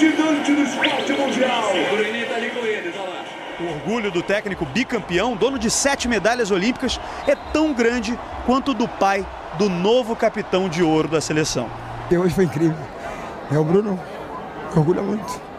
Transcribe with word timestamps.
Gigante 0.00 0.54
do 0.54 0.62
esporte 0.62 1.12
mundial. 1.12 1.62
O 3.60 3.64
orgulho 3.74 4.10
do 4.10 4.22
técnico 4.22 4.64
bicampeão, 4.64 5.36
dono 5.36 5.58
de 5.58 5.70
sete 5.70 6.08
medalhas 6.08 6.50
olímpicas, 6.50 6.98
é 7.26 7.34
tão 7.34 7.74
grande 7.74 8.18
quanto 8.46 8.70
o 8.70 8.74
do 8.74 8.88
pai 8.88 9.26
do 9.58 9.68
novo 9.68 10.16
capitão 10.16 10.70
de 10.70 10.82
ouro 10.82 11.08
da 11.08 11.20
seleção. 11.20 11.68
E 12.10 12.16
hoje 12.16 12.34
foi 12.34 12.44
incrível. 12.44 12.78
É 13.52 13.58
o 13.58 13.64
Bruno, 13.64 14.00
orgulha 14.74 15.02
muito. 15.02 15.50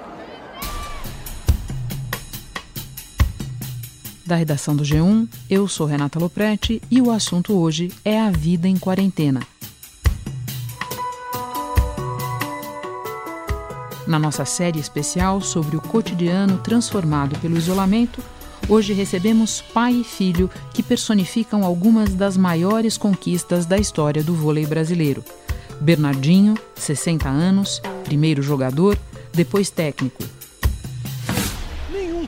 da 4.26 4.38
redação 4.38 4.73
do 4.73 4.84
G1. 4.84 5.27
Eu 5.49 5.68
sou 5.68 5.85
Renata 5.85 6.18
Loprete 6.18 6.82
e 6.90 7.02
o 7.02 7.12
assunto 7.12 7.54
hoje 7.54 7.91
é 8.05 8.18
a 8.18 8.32
vida 8.32 8.66
em 8.66 8.77
quarentena. 8.77 9.41
Na 14.12 14.20
nossa 14.20 14.43
série 14.43 14.77
especial 14.77 15.40
sobre 15.40 15.77
o 15.77 15.81
cotidiano 15.81 16.57
transformado 16.57 17.40
pelo 17.40 17.55
isolamento, 17.55 18.21
hoje 18.67 18.91
recebemos 18.91 19.62
pai 19.62 19.93
e 19.93 20.04
filho 20.04 20.49
que 20.73 20.84
personificam 20.84 21.63
algumas 21.63 22.13
das 22.13 22.35
maiores 22.35 22.98
conquistas 22.98 23.65
da 23.65 23.77
história 23.77 24.21
do 24.21 24.35
vôlei 24.35 24.65
brasileiro. 24.65 25.23
Bernardinho, 25.79 26.55
60 26.76 27.29
anos, 27.29 27.82
primeiro 28.04 28.41
jogador, 28.41 28.99
depois 29.34 29.70
técnico, 29.70 30.21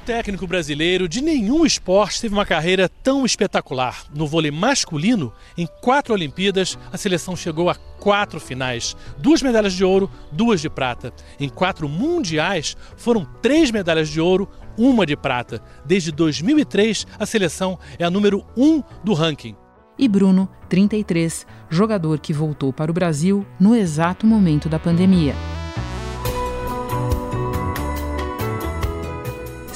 técnico 0.06 0.46
brasileiro 0.46 1.08
de 1.08 1.22
nenhum 1.22 1.66
esporte 1.66 2.20
teve 2.20 2.34
uma 2.34 2.46
carreira 2.46 2.90
tão 2.90 3.26
espetacular. 3.26 4.04
No 4.14 4.28
vôlei 4.28 4.52
masculino, 4.52 5.34
em 5.58 5.66
quatro 5.82 6.14
Olimpíadas, 6.14 6.78
a 6.92 6.98
seleção 6.98 7.36
chegou 7.36 7.70
a 7.70 7.76
quatro 7.76 8.40
finais: 8.40 8.96
duas 9.18 9.42
medalhas 9.42 9.74
de 9.74 9.84
ouro, 9.84 10.12
duas 10.32 10.62
de 10.62 10.70
prata. 10.70 11.14
Em 11.40 11.48
quatro 11.48 11.88
mundiais, 11.88 12.76
foram 12.98 13.26
três 13.42 13.72
medalhas 13.72 14.10
de 14.10 14.20
ouro, 14.20 14.50
uma 14.78 15.06
de 15.06 15.16
prata. 15.16 15.62
Desde 15.86 16.12
2003, 16.12 17.08
a 17.18 17.26
seleção 17.26 17.80
é 17.98 18.04
a 18.04 18.10
número 18.10 18.46
um 18.58 18.84
do 19.04 19.14
ranking. 19.14 19.56
E 19.98 20.08
Bruno, 20.08 20.50
33, 20.70 21.46
jogador 21.70 22.20
que 22.20 22.34
voltou 22.34 22.74
para 22.74 22.92
o 22.92 22.94
Brasil 22.94 23.46
no 23.60 23.76
exato 23.76 24.26
momento 24.26 24.68
da 24.68 24.80
pandemia. 24.80 25.36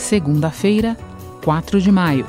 Segunda-feira, 0.07 0.95
4 1.43 1.81
de 1.81 1.91
maio. 1.91 2.25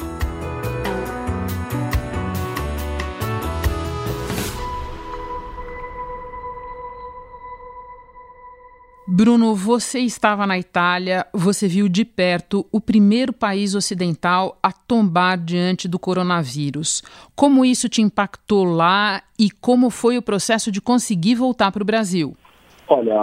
Bruno, 9.07 9.55
você 9.55 10.01
estava 10.01 10.45
na 10.45 10.59
Itália, 10.59 11.25
você 11.33 11.69
viu 11.69 11.89
de 11.89 12.05
perto 12.05 12.67
o 12.73 12.81
primeiro 12.81 13.33
país 13.33 13.77
ocidental 13.77 14.59
a 14.61 14.73
tombar 14.73 15.39
diante 15.39 15.87
do 15.87 16.01
coronavírus. 16.01 17.01
Como 17.37 17.65
isso 17.65 17.89
te 17.89 18.03
impactou 18.03 18.65
lá 18.65 19.23
e 19.39 19.53
como 19.53 19.89
foi 19.89 20.19
o 20.19 20.23
processo 20.23 20.73
de 20.73 20.81
conseguir 20.81 21.37
voltar 21.37 21.71
para 21.71 21.83
o 21.85 21.87
Brasil? 21.87 22.37
Olha, 22.89 23.15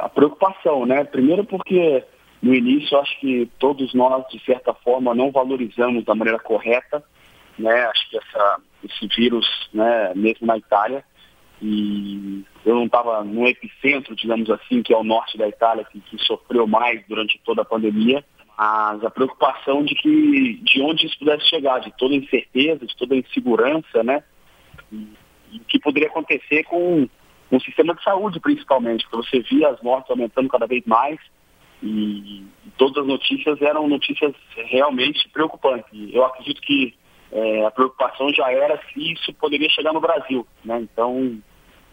a 0.00 0.08
preocupação, 0.08 0.84
né? 0.84 1.04
Primeiro 1.04 1.44
porque 1.44 2.04
no 2.40 2.54
início, 2.54 2.98
acho 2.98 3.18
que 3.20 3.50
todos 3.58 3.92
nós, 3.94 4.26
de 4.28 4.38
certa 4.44 4.72
forma, 4.72 5.14
não 5.14 5.30
valorizamos 5.30 6.04
da 6.04 6.14
maneira 6.14 6.38
correta, 6.38 7.02
né? 7.58 7.84
Acho 7.86 8.08
que 8.10 8.16
essa, 8.16 8.60
esse 8.84 9.06
vírus, 9.08 9.68
né, 9.72 10.12
mesmo 10.14 10.46
na 10.46 10.56
Itália, 10.56 11.04
e 11.60 12.44
eu 12.64 12.76
não 12.76 12.86
estava 12.86 13.24
no 13.24 13.46
epicentro, 13.46 14.14
digamos 14.14 14.48
assim, 14.50 14.82
que 14.82 14.92
é 14.92 14.96
o 14.96 15.02
norte 15.02 15.36
da 15.36 15.48
Itália, 15.48 15.84
que, 15.84 16.00
que, 16.00 16.18
sofreu 16.24 16.66
mais 16.66 17.04
durante 17.08 17.40
toda 17.44 17.62
a 17.62 17.64
pandemia, 17.64 18.24
mas 18.56 19.04
a 19.04 19.10
preocupação 19.10 19.84
de 19.84 19.94
que 19.96 20.60
de 20.62 20.80
onde 20.80 21.06
isso 21.06 21.18
pudesse 21.18 21.46
chegar, 21.46 21.80
de 21.80 21.92
toda 21.96 22.14
incerteza, 22.14 22.86
de 22.86 22.96
toda 22.96 23.16
insegurança, 23.16 24.04
né? 24.04 24.22
E 24.92 25.56
o 25.56 25.64
que 25.66 25.80
poderia 25.80 26.08
acontecer 26.08 26.62
com, 26.64 27.08
com 27.50 27.56
o 27.56 27.60
sistema 27.60 27.94
de 27.94 28.04
saúde, 28.04 28.38
principalmente, 28.38 29.04
porque 29.08 29.28
você 29.28 29.40
via 29.40 29.70
as 29.70 29.82
mortes 29.82 30.10
aumentando 30.10 30.48
cada 30.48 30.66
vez 30.66 30.84
mais, 30.86 31.18
e 31.82 32.44
todas 32.76 32.98
as 32.98 33.06
notícias 33.06 33.60
eram 33.62 33.88
notícias 33.88 34.34
realmente 34.66 35.28
preocupantes. 35.28 35.86
Eu 36.12 36.24
acredito 36.24 36.60
que 36.60 36.94
é, 37.30 37.66
a 37.66 37.70
preocupação 37.70 38.32
já 38.32 38.50
era 38.50 38.80
se 38.88 39.12
isso 39.12 39.32
poderia 39.34 39.68
chegar 39.70 39.92
no 39.92 40.00
Brasil. 40.00 40.46
Né? 40.64 40.80
Então, 40.80 41.38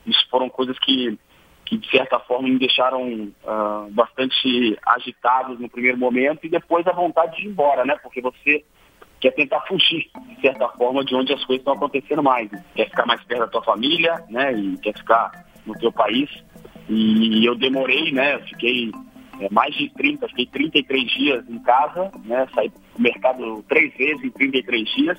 isso 0.05 0.27
foram 0.29 0.49
coisas 0.49 0.77
que, 0.79 1.17
que 1.65 1.77
de 1.77 1.89
certa 1.89 2.19
forma, 2.19 2.47
me 2.47 2.57
deixaram 2.57 3.31
uh, 3.43 3.91
bastante 3.91 4.77
agitados 4.85 5.59
no 5.59 5.69
primeiro 5.69 5.97
momento 5.97 6.45
e 6.45 6.49
depois 6.49 6.87
a 6.87 6.93
vontade 6.93 7.37
de 7.37 7.43
ir 7.43 7.49
embora, 7.49 7.85
né? 7.85 7.95
porque 8.01 8.21
você 8.21 8.63
quer 9.19 9.31
tentar 9.31 9.61
fugir, 9.61 10.09
de 10.29 10.41
certa 10.41 10.67
forma, 10.69 11.03
de 11.03 11.15
onde 11.15 11.33
as 11.33 11.43
coisas 11.45 11.61
estão 11.61 11.73
acontecendo 11.73 12.23
mais. 12.23 12.49
Quer 12.75 12.89
ficar 12.89 13.05
mais 13.05 13.23
perto 13.23 13.41
da 13.41 13.47
tua 13.47 13.63
família 13.63 14.23
né? 14.29 14.53
e 14.53 14.77
quer 14.77 14.95
ficar 14.95 15.45
no 15.65 15.73
teu 15.77 15.91
país. 15.91 16.29
E 16.87 17.43
eu 17.43 17.55
demorei, 17.55 18.11
né? 18.11 18.37
Fiquei 18.41 18.91
é, 19.39 19.49
mais 19.51 19.75
de 19.75 19.89
30, 19.89 20.27
fiquei 20.29 20.45
33 20.45 21.11
dias 21.11 21.49
em 21.49 21.59
casa, 21.59 22.11
né? 22.23 22.47
Saí 22.53 22.69
do 22.69 23.01
mercado 23.01 23.63
três 23.67 23.93
vezes 23.95 24.23
em 24.23 24.29
33 24.29 24.89
dias. 24.95 25.17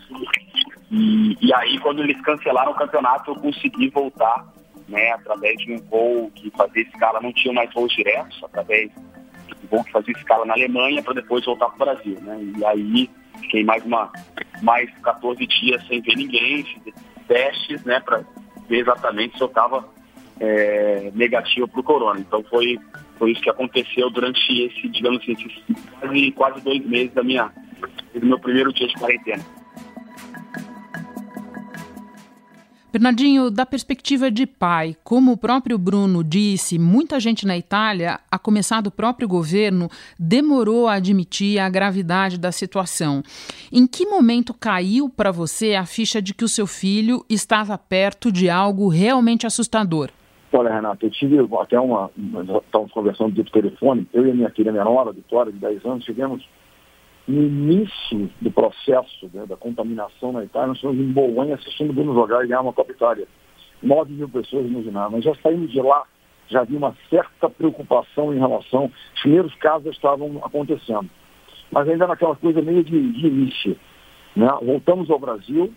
E, 0.91 1.37
e 1.41 1.55
aí, 1.55 1.79
quando 1.81 2.03
eles 2.03 2.21
cancelaram 2.23 2.73
o 2.73 2.77
campeonato, 2.77 3.31
eu 3.31 3.37
consegui 3.37 3.91
voltar, 3.91 4.47
né? 4.89 5.13
Através 5.13 5.59
de 5.59 5.73
um 5.73 5.79
voo 5.79 6.31
que 6.35 6.51
fazia 6.51 6.83
escala, 6.83 7.21
não 7.21 7.33
tinha 7.33 7.53
mais 7.53 7.73
voos 7.75 7.93
diretos, 7.93 8.43
através 8.43 8.91
de 8.91 9.55
um 9.65 9.69
voo 9.69 9.85
que 9.85 9.93
fazia 9.93 10.15
escala 10.17 10.47
na 10.47 10.55
Alemanha 10.55 11.03
para 11.03 11.15
depois 11.15 11.45
voltar 11.45 11.67
para 11.71 11.75
o 11.75 11.95
Brasil, 11.95 12.19
né? 12.23 12.39
E 12.57 12.65
aí, 12.65 13.11
fiquei 13.43 13.65
mais, 13.65 13.85
uma, 13.85 14.11
mais 14.63 14.91
14 15.01 15.47
dias 15.47 15.87
sem 15.87 16.01
ver 16.01 16.17
ninguém, 16.17 16.65
testes, 17.29 17.85
né? 17.85 18.01
Para 18.01 18.25
ver 18.67 18.79
exatamente 18.79 19.37
se 19.37 19.43
eu 19.43 19.49
estava 19.49 19.96
é, 20.41 21.11
negativo 21.15 21.69
para 21.69 21.81
o 21.81 21.85
corona. 21.85 22.21
Então, 22.21 22.43
foi 22.45 22.79
foi 23.19 23.33
isso 23.33 23.41
que 23.41 23.51
aconteceu 23.51 24.11
durante 24.11 24.39
esse, 24.63 24.89
digamos 24.89 25.23
assim, 25.23 25.33
esses 25.33 25.53
quase, 25.99 26.33
quase 26.33 26.61
dois 26.61 26.85
meses 26.85 27.13
da 27.15 27.23
minha, 27.23 27.51
do 28.15 28.27
meu 28.27 28.39
primeiro 28.39 28.73
dia 28.73 28.87
de 28.87 28.95
quarentena. 28.95 29.43
Bernardinho, 32.93 33.51
da 33.51 33.67
perspectiva 33.67 34.31
de 34.31 34.47
pai, 34.47 34.97
como 35.05 35.33
o 35.33 35.37
próprio 35.37 35.77
Bruno 35.77 36.25
disse, 36.25 36.79
muita 36.79 37.21
gente 37.21 37.47
na 37.47 37.57
Itália, 37.57 38.19
a 38.31 38.39
começar 38.39 38.81
do 38.81 38.91
próprio 38.91 39.29
governo, 39.29 39.91
demorou 40.19 40.89
a 40.89 40.95
admitir 40.95 41.59
a 41.59 41.69
gravidade 41.69 42.39
da 42.39 42.51
situação. 42.51 43.23
Em 43.71 43.87
que 43.87 44.07
momento 44.07 44.55
caiu 44.55 45.11
para 45.11 45.31
você 45.31 45.75
a 45.75 45.85
ficha 45.85 46.23
de 46.23 46.33
que 46.33 46.45
o 46.45 46.49
seu 46.49 46.67
filho 46.67 47.23
estava 47.29 47.77
perto 47.77 48.33
de 48.33 48.49
algo 48.49 48.89
realmente 48.89 49.47
assustador? 49.47 50.11
Olha, 50.57 50.73
Renato, 50.73 51.05
eu 51.05 51.11
tive 51.11 51.37
até 51.61 51.79
uma. 51.79 52.11
Estávamos 52.65 52.91
conversando 52.93 53.35
por 53.35 53.51
telefone, 53.51 54.09
eu 54.15 54.27
e 54.27 54.31
a 54.31 54.35
minha 54.35 54.51
filha 54.51 54.73
menor, 54.73 55.07
a 55.07 55.13
Vitória, 55.13 55.53
de 55.53 55.59
10 55.59 55.85
anos, 55.85 56.05
tivemos 56.05 56.43
no 57.29 57.43
início 57.43 58.31
do 58.41 58.51
processo 58.51 59.29
né, 59.35 59.45
da 59.47 59.57
contaminação 59.57 60.33
na 60.33 60.45
Itália, 60.45 60.69
nós 60.69 60.77
estávamos 60.79 61.05
em 61.05 61.13
Bolonha 61.13 61.57
assistindo 61.57 61.91
o 61.91 61.93
Bruno 61.93 62.15
jogar 62.15 62.43
e 62.43 62.49
ganhar 62.49 62.63
uma 62.63 62.73
Copa 62.73 62.91
Itália. 62.91 63.29
9 63.83 64.15
mil 64.15 64.31
pessoas 64.31 64.65
imaginavam. 64.65 65.11
Mas 65.11 65.25
já 65.25 65.35
saímos 65.43 65.71
de 65.71 65.83
lá, 65.83 66.05
já 66.49 66.61
havia 66.61 66.79
uma 66.79 66.97
certa 67.11 67.51
preocupação 67.51 68.33
em 68.33 68.39
relação. 68.39 68.91
Os 69.15 69.21
primeiros 69.21 69.55
casos 69.57 69.95
estavam 69.95 70.41
acontecendo. 70.43 71.11
Mas 71.71 71.87
ainda 71.87 72.07
naquela 72.07 72.35
coisa 72.35 72.63
meio 72.63 72.83
de, 72.83 73.13
de 73.13 73.27
início. 73.27 73.77
Né? 74.35 74.49
Voltamos 74.63 75.11
ao 75.11 75.19
Brasil, 75.19 75.71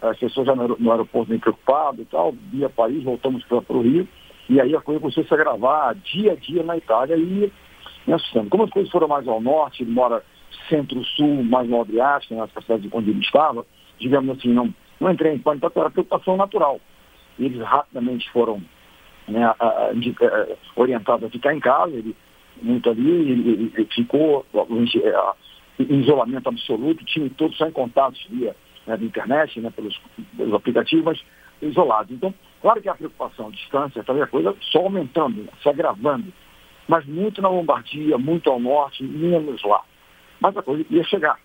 as 0.00 0.18
pessoas 0.18 0.46
já 0.46 0.54
no 0.54 0.90
aeroporto 0.90 1.30
bem 1.30 1.38
preocupadas 1.38 2.00
e 2.00 2.04
tal, 2.04 2.32
via 2.52 2.68
país, 2.68 3.02
voltamos 3.02 3.44
para 3.44 3.58
o 3.68 3.82
Rio, 3.82 4.08
e 4.48 4.60
aí 4.60 4.74
a 4.74 4.80
coisa 4.80 5.00
começou 5.00 5.22
a 5.22 5.26
se 5.26 5.34
agravar 5.34 5.94
dia 5.96 6.32
a 6.32 6.36
dia 6.36 6.62
na 6.62 6.76
Itália 6.76 7.16
e 7.16 7.52
me 8.06 8.12
assustando. 8.12 8.48
Como 8.48 8.64
as 8.64 8.70
coisas 8.70 8.90
foram 8.90 9.08
mais 9.08 9.26
ao 9.26 9.40
norte, 9.40 9.82
ele 9.82 9.90
mora 9.90 10.22
centro-sul, 10.68 11.42
mais 11.44 11.68
no 11.68 11.80
Adriático, 11.80 12.34
na 12.34 12.46
cidade 12.48 12.88
onde 12.92 13.10
ele 13.10 13.20
estava, 13.20 13.66
digamos 13.98 14.38
assim, 14.38 14.48
não, 14.48 14.72
não 15.00 15.10
entrei 15.10 15.34
em 15.34 15.38
pânico, 15.38 15.70
era 15.74 15.90
preocupação 15.90 16.36
natural. 16.36 16.80
Eles 17.38 17.60
rapidamente 17.60 18.30
foram 18.30 18.62
né, 19.26 19.44
a, 19.44 19.54
a, 19.58 19.90
a, 19.90 20.46
orientados 20.76 21.26
a 21.26 21.30
ficar 21.30 21.54
em 21.54 21.60
casa, 21.60 21.94
ele 21.94 22.16
muito 22.60 22.90
ali, 22.90 23.08
ele, 23.08 23.72
ele 23.74 23.88
ficou 23.94 24.44
em 25.78 26.00
isolamento 26.00 26.48
absoluto, 26.48 27.04
tinha 27.04 27.30
todos 27.30 27.56
só 27.56 27.66
em 27.66 27.72
contatos 27.72 28.24
via 28.30 28.54
né, 28.88 28.98
internet, 29.00 29.60
né, 29.60 29.70
pelos, 29.70 30.00
pelos 30.36 30.54
aplicativos, 30.54 31.04
mas 31.04 31.24
isolados. 31.60 32.12
Então, 32.12 32.32
claro 32.60 32.80
que 32.80 32.88
a 32.88 32.94
preocupação, 32.94 33.48
a 33.48 33.50
distância, 33.50 34.02
talvez 34.04 34.26
a 34.26 34.30
coisa 34.30 34.56
só 34.60 34.80
aumentando, 34.80 35.48
se 35.62 35.68
agravando, 35.68 36.32
mas 36.86 37.04
muito 37.06 37.42
na 37.42 37.48
Lombardia, 37.48 38.16
muito 38.16 38.50
ao 38.50 38.58
norte, 38.58 39.02
menos 39.04 39.62
lá. 39.62 39.82
Mas 40.40 40.56
a 40.56 40.62
coisa 40.62 40.84
ia 40.88 41.04
chegar. 41.04 41.38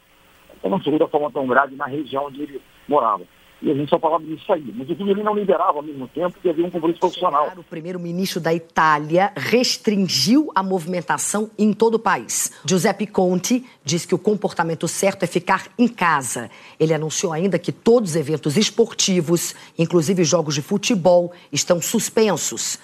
Então 0.57 0.71
não 0.71 0.81
chegou 0.81 0.99
da 0.99 1.07
forma 1.07 1.31
tão 1.31 1.45
grave 1.45 1.75
na 1.75 1.85
região 1.85 2.27
onde 2.27 2.41
ele 2.41 2.61
morava. 2.87 3.23
E 3.63 3.71
a 3.71 3.73
gente 3.73 3.89
só 3.89 3.97
falava 3.97 4.21
disso 4.25 4.51
aí. 4.51 4.73
Mas 4.75 4.89
o 4.89 4.91
ele 4.91 5.23
não 5.23 5.33
liberava 5.33 5.77
ao 5.77 5.81
mesmo 5.81 6.05
tempo 6.09 6.37
que 6.41 6.49
havia 6.49 6.65
um 6.65 6.69
compromisso 6.69 6.99
profissional. 6.99 7.53
O 7.55 7.63
primeiro-ministro 7.63 8.41
da 8.41 8.53
Itália 8.53 9.31
restringiu 9.37 10.51
a 10.53 10.61
movimentação 10.61 11.49
em 11.57 11.71
todo 11.71 11.95
o 11.95 11.99
país. 11.99 12.51
Giuseppe 12.65 13.07
Conte 13.07 13.65
diz 13.81 14.05
que 14.05 14.13
o 14.13 14.19
comportamento 14.19 14.85
certo 14.85 15.23
é 15.23 15.27
ficar 15.27 15.67
em 15.79 15.87
casa. 15.87 16.51
Ele 16.77 16.93
anunciou 16.93 17.31
ainda 17.31 17.57
que 17.57 17.71
todos 17.71 18.11
os 18.11 18.15
eventos 18.17 18.57
esportivos, 18.57 19.55
inclusive 19.79 20.25
jogos 20.25 20.55
de 20.55 20.61
futebol, 20.61 21.31
estão 21.49 21.81
suspensos. 21.81 22.77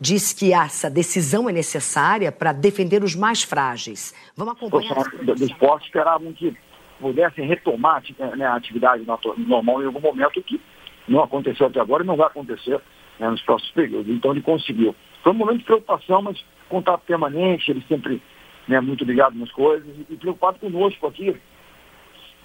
Diz 0.00 0.32
que 0.32 0.54
essa 0.54 0.88
decisão 0.88 1.50
é 1.50 1.52
necessária 1.52 2.32
para 2.32 2.52
defender 2.52 3.04
os 3.04 3.14
mais 3.14 3.42
frágeis. 3.42 4.14
Vamos 4.34 4.54
acompanhar. 4.54 4.98
Os 4.98 5.38
do 5.38 5.44
esporte 5.44 5.86
esperavam 5.86 6.32
que 6.32 6.56
pudessem 7.00 7.46
retomar 7.46 8.02
né, 8.36 8.46
a 8.46 8.54
atividade 8.54 9.04
normal 9.38 9.82
em 9.82 9.86
algum 9.86 10.00
momento, 10.00 10.42
que 10.42 10.60
não 11.06 11.22
aconteceu 11.22 11.66
até 11.66 11.80
agora 11.80 12.02
e 12.02 12.06
não 12.06 12.16
vai 12.16 12.26
acontecer 12.26 12.80
né, 13.18 13.28
nos 13.28 13.42
próximos 13.42 13.72
períodos. 13.72 14.08
Então 14.08 14.30
ele 14.30 14.42
conseguiu. 14.42 14.94
Foi 15.22 15.32
um 15.32 15.36
momento 15.36 15.58
de 15.58 15.64
preocupação, 15.64 16.22
mas 16.22 16.44
contato 16.68 17.02
permanente, 17.06 17.70
ele 17.70 17.84
sempre 17.88 18.22
né, 18.66 18.80
muito 18.80 19.04
ligado 19.04 19.38
nas 19.38 19.50
coisas 19.50 19.86
e 20.08 20.16
preocupado 20.16 20.58
conosco 20.58 21.06
aqui, 21.06 21.36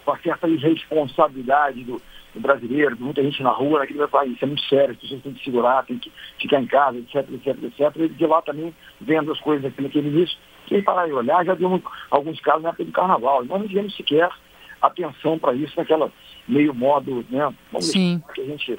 com 0.03 0.11
a 0.11 0.17
certa 0.19 0.47
irresponsabilidade 0.47 1.83
do, 1.83 2.01
do 2.33 2.39
brasileiro, 2.39 2.97
muita 2.99 3.23
gente 3.23 3.41
na 3.43 3.51
rua, 3.51 3.79
naquele 3.79 4.05
país, 4.07 4.33
isso 4.33 4.43
é 4.43 4.47
muito 4.47 4.63
sério, 4.63 4.91
as 4.91 4.97
pessoas 4.97 5.21
têm 5.21 5.33
que 5.33 5.43
segurar, 5.43 5.85
têm 5.85 5.97
que 5.97 6.11
ficar 6.39 6.61
em 6.61 6.67
casa, 6.67 6.97
etc, 6.97 7.15
etc, 7.31 7.63
etc. 7.63 7.95
E 7.97 8.09
de 8.09 8.25
lá 8.25 8.41
também 8.41 8.73
vendo 8.99 9.31
as 9.31 9.39
coisas 9.39 9.65
aqui 9.65 9.81
naquele 9.81 10.09
início, 10.09 10.37
quem 10.69 10.83
parar 10.83 11.09
e 11.09 11.13
olhar, 11.13 11.43
já 11.43 11.55
deu 11.55 11.81
alguns 12.09 12.39
casos 12.39 12.63
na 12.63 12.69
época 12.69 12.85
do 12.85 12.91
carnaval. 12.91 13.43
Nós 13.43 13.59
não 13.59 13.67
tivemos 13.67 13.95
sequer 13.95 14.29
atenção 14.81 15.37
para 15.37 15.53
isso 15.53 15.73
naquela 15.75 16.11
meio 16.47 16.73
modo, 16.73 17.25
né? 17.29 17.53
Vamos 17.71 17.87
Sim. 17.87 18.21
que 18.33 18.41
a 18.41 18.45
gente 18.45 18.77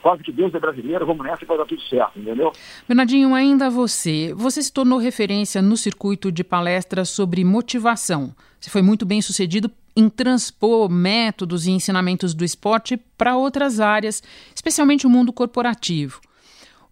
quase 0.00 0.22
que 0.22 0.32
Deus 0.32 0.52
é 0.52 0.58
brasileiro, 0.58 1.06
vamos 1.06 1.24
nessa 1.24 1.44
e 1.44 1.46
vai 1.46 1.56
dar 1.56 1.64
tudo 1.64 1.80
certo, 1.82 2.18
entendeu? 2.18 2.52
Bernardinho, 2.88 3.34
ainda 3.34 3.70
você. 3.70 4.34
Você 4.34 4.60
se 4.60 4.72
tornou 4.72 4.98
referência 4.98 5.62
no 5.62 5.76
circuito 5.76 6.32
de 6.32 6.42
palestras 6.42 7.08
sobre 7.08 7.44
motivação. 7.44 8.34
Você 8.60 8.68
foi 8.68 8.82
muito 8.82 9.06
bem 9.06 9.22
sucedido 9.22 9.70
em 9.94 10.08
transpor 10.08 10.90
métodos 10.90 11.66
e 11.66 11.70
ensinamentos 11.70 12.34
do 12.34 12.44
esporte 12.44 12.96
para 13.16 13.36
outras 13.36 13.78
áreas, 13.78 14.22
especialmente 14.54 15.06
o 15.06 15.10
mundo 15.10 15.32
corporativo. 15.32 16.20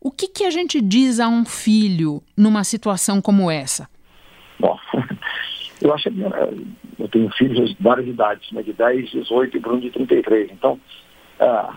O 0.00 0.10
que, 0.10 0.28
que 0.28 0.44
a 0.44 0.50
gente 0.50 0.80
diz 0.80 1.20
a 1.20 1.28
um 1.28 1.44
filho 1.44 2.22
numa 2.36 2.64
situação 2.64 3.20
como 3.20 3.50
essa? 3.50 3.88
Bom, 4.60 4.78
eu 5.80 5.94
acho 5.94 6.10
que 6.10 6.22
eh, 6.22 6.54
eu 6.98 7.08
tenho 7.08 7.30
filhos 7.30 7.70
de 7.70 7.82
várias 7.82 8.06
idades, 8.06 8.52
né, 8.52 8.62
de 8.62 8.72
10, 8.72 9.10
18 9.10 9.56
e 9.56 9.60
Bruno 9.60 9.80
de 9.80 9.90
33. 9.90 10.50
Então, 10.52 10.78
ah, 11.40 11.74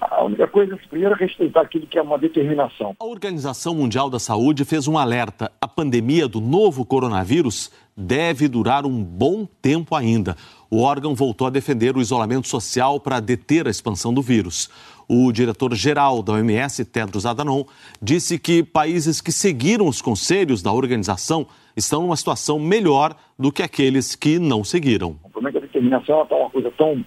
a 0.00 0.24
única 0.24 0.46
coisa, 0.46 0.78
primeiro, 0.90 1.14
é 1.14 1.18
respeitar 1.18 1.62
aquilo 1.62 1.86
que 1.86 1.98
é 1.98 2.02
uma 2.02 2.18
determinação. 2.18 2.94
A 2.98 3.04
Organização 3.04 3.74
Mundial 3.74 4.10
da 4.10 4.18
Saúde 4.18 4.64
fez 4.64 4.86
um 4.86 4.98
alerta. 4.98 5.50
A 5.60 5.68
pandemia 5.68 6.28
do 6.28 6.40
novo 6.40 6.84
coronavírus 6.84 7.70
deve 7.96 8.48
durar 8.48 8.84
um 8.84 9.02
bom 9.02 9.46
tempo 9.62 9.94
ainda. 9.94 10.36
O 10.68 10.82
órgão 10.82 11.14
voltou 11.14 11.46
a 11.46 11.50
defender 11.50 11.96
o 11.96 12.00
isolamento 12.00 12.48
social 12.48 12.98
para 12.98 13.20
deter 13.20 13.66
a 13.66 13.70
expansão 13.70 14.12
do 14.12 14.20
vírus. 14.20 14.68
O 15.08 15.30
diretor-geral 15.30 16.22
da 16.22 16.32
OMS, 16.32 16.84
Tedros 16.84 17.24
Adhanom, 17.24 17.64
disse 18.02 18.38
que 18.38 18.62
países 18.62 19.20
que 19.20 19.30
seguiram 19.30 19.86
os 19.86 20.02
conselhos 20.02 20.62
da 20.62 20.72
organização 20.72 21.46
estão 21.76 22.02
numa 22.02 22.16
situação 22.16 22.58
melhor 22.58 23.14
do 23.38 23.50
que 23.52 23.62
aqueles 23.62 24.14
que 24.14 24.38
não 24.38 24.62
seguiram. 24.62 25.18
O 25.24 25.30
problema 25.30 25.48
é 25.48 25.52
que 25.52 25.58
a 25.58 25.60
determinação 25.62 26.22
está 26.22 26.36
uma 26.36 26.50
coisa 26.50 26.70
tão 26.76 27.04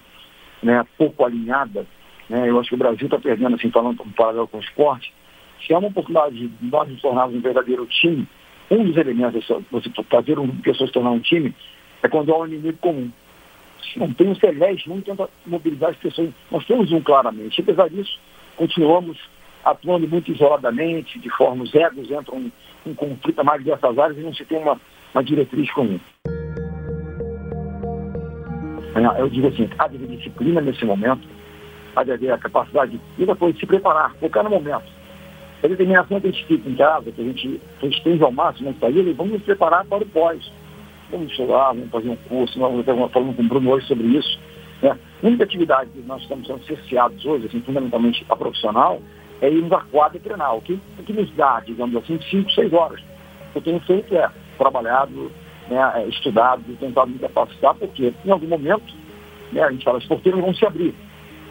né, 0.62 0.84
pouco 0.96 1.24
alinhada. 1.24 1.86
Né? 2.28 2.48
Eu 2.48 2.58
acho 2.58 2.68
que 2.68 2.74
o 2.74 2.78
Brasil 2.78 3.06
está 3.06 3.18
perdendo, 3.18 3.56
assim, 3.56 3.70
falando 3.70 4.02
um 4.02 4.10
paralelo 4.10 4.48
com 4.48 4.58
o 4.58 4.60
esporte. 4.60 5.12
Se 5.66 5.72
há 5.72 5.78
uma 5.78 5.88
oportunidade 5.88 6.36
de 6.36 6.50
nós 6.62 6.88
nos 6.88 7.00
tornarmos 7.00 7.36
um 7.36 7.40
verdadeiro 7.40 7.86
time, 7.86 8.26
um 8.70 8.84
dos 8.84 8.96
elementos 8.96 9.44
de 9.44 9.64
você 9.70 9.90
fazer 10.10 10.38
um, 10.38 10.48
pessoas 10.58 10.90
tornar 10.90 11.10
um 11.10 11.20
time 11.20 11.54
é 12.02 12.08
quando 12.08 12.32
há 12.32 12.38
um 12.38 12.46
inimigo 12.46 12.78
comum. 12.78 13.10
Se 13.82 13.98
não 13.98 14.12
tem 14.12 14.28
um 14.28 14.34
celeste, 14.34 14.90
um 14.90 15.00
tenta 15.00 15.28
mobilizar 15.46 15.90
as 15.90 15.96
pessoas. 15.96 16.30
Nós 16.50 16.64
temos 16.66 16.92
um 16.92 17.00
claramente. 17.00 17.60
Apesar 17.60 17.88
disso, 17.88 18.18
continuamos 18.56 19.18
atuando 19.70 20.08
muito 20.08 20.30
isoladamente, 20.30 21.18
de 21.18 21.30
forma 21.30 21.64
os 21.64 21.74
egos 21.74 22.10
entram 22.10 22.38
em, 22.38 22.52
em 22.86 22.94
conflito 22.94 23.40
a 23.40 23.44
mais 23.44 23.62
diversas 23.62 23.98
áreas 23.98 24.18
e 24.18 24.22
não 24.22 24.34
se 24.34 24.44
tem 24.44 24.58
uma, 24.58 24.80
uma 25.14 25.24
diretriz 25.24 25.70
comum. 25.72 25.98
Eu 29.18 29.28
digo 29.28 29.46
assim, 29.48 29.68
há 29.78 29.86
de 29.86 29.96
haver 29.96 30.16
disciplina 30.16 30.60
nesse 30.60 30.84
momento, 30.84 31.22
há 31.94 32.02
de 32.02 32.12
haver 32.12 32.32
a 32.32 32.38
capacidade 32.38 33.00
e 33.16 33.26
depois 33.26 33.54
de 33.54 33.60
se 33.60 33.66
preparar, 33.66 34.14
focar 34.14 34.42
no 34.42 34.50
momento. 34.50 34.84
A 35.62 35.66
determinação 35.66 36.20
que 36.20 36.28
a 36.28 36.30
gente 36.30 36.44
fica 36.46 36.68
em 36.68 36.74
casa, 36.74 37.10
que 37.10 37.20
a 37.20 37.24
gente, 37.24 37.60
tem 38.02 38.22
ao 38.22 38.32
máximo 38.32 38.70
na 38.70 38.78
saída, 38.78 39.12
vamos 39.12 39.34
nos 39.34 39.42
preparar 39.42 39.84
para 39.84 40.04
o 40.04 40.06
pós. 40.06 40.52
Vamos 41.10 41.30
estudar, 41.30 41.68
vamos 41.68 41.90
fazer 41.90 42.10
um 42.10 42.16
curso, 42.16 42.58
nós 42.58 42.78
estamos 42.78 43.10
falando 43.10 43.34
com 43.34 43.42
o 43.42 43.48
Bruno 43.48 43.70
hoje 43.70 43.86
sobre 43.86 44.06
isso. 44.06 44.38
Né? 44.82 44.90
A 45.22 45.26
única 45.26 45.44
atividade 45.44 45.90
que 45.90 46.00
nós 46.00 46.22
estamos 46.22 46.46
sendo 46.46 46.64
cerceados 46.64 47.24
hoje, 47.24 47.46
assim, 47.46 47.60
fundamentalmente 47.60 48.24
a 48.28 48.36
profissional, 48.36 49.00
é 49.40 49.48
irmos 49.48 49.72
à 49.72 49.80
quadra 49.80 50.16
e 50.16 50.20
treinar. 50.20 50.56
O 50.56 50.62
que, 50.62 50.78
que 51.04 51.12
nos 51.12 51.30
dá, 51.34 51.60
digamos 51.60 51.94
assim, 51.96 52.20
5, 52.20 52.50
6 52.50 52.72
horas. 52.72 53.00
Eu 53.54 53.62
tenho 53.62 53.80
feito 53.80 54.14
é 54.14 54.30
trabalhado, 54.56 55.30
né, 55.68 55.92
é, 55.96 56.08
estudado, 56.08 56.62
tentado 56.78 57.10
me 57.10 57.18
capacitar, 57.18 57.74
porque 57.74 58.12
em 58.24 58.30
algum 58.30 58.48
momento 58.48 58.94
né, 59.52 59.62
a 59.62 59.70
gente 59.70 59.84
fala, 59.84 59.98
as 59.98 60.04
porteiras 60.04 60.40
vão 60.40 60.54
se 60.54 60.66
abrir 60.66 60.94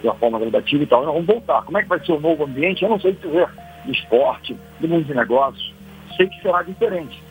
de 0.01 0.07
uma 0.07 0.15
forma 0.15 0.39
gradativa 0.39 0.83
e 0.83 0.85
tal, 0.85 1.03
nós 1.03 1.13
vamos 1.13 1.27
voltar. 1.27 1.63
Como 1.63 1.77
é 1.77 1.83
que 1.83 1.89
vai 1.89 1.99
ser 2.05 2.11
o 2.11 2.19
novo 2.19 2.43
ambiente? 2.43 2.83
Eu 2.83 2.89
não 2.89 2.99
sei 2.99 3.13
dizer 3.13 3.49
do 3.85 3.91
esporte, 3.91 4.55
do 4.79 4.87
mundo 4.87 5.05
de 5.05 5.13
negócios. 5.13 5.73
Sei 6.15 6.27
que 6.27 6.41
será 6.41 6.61
diferente. 6.61 7.21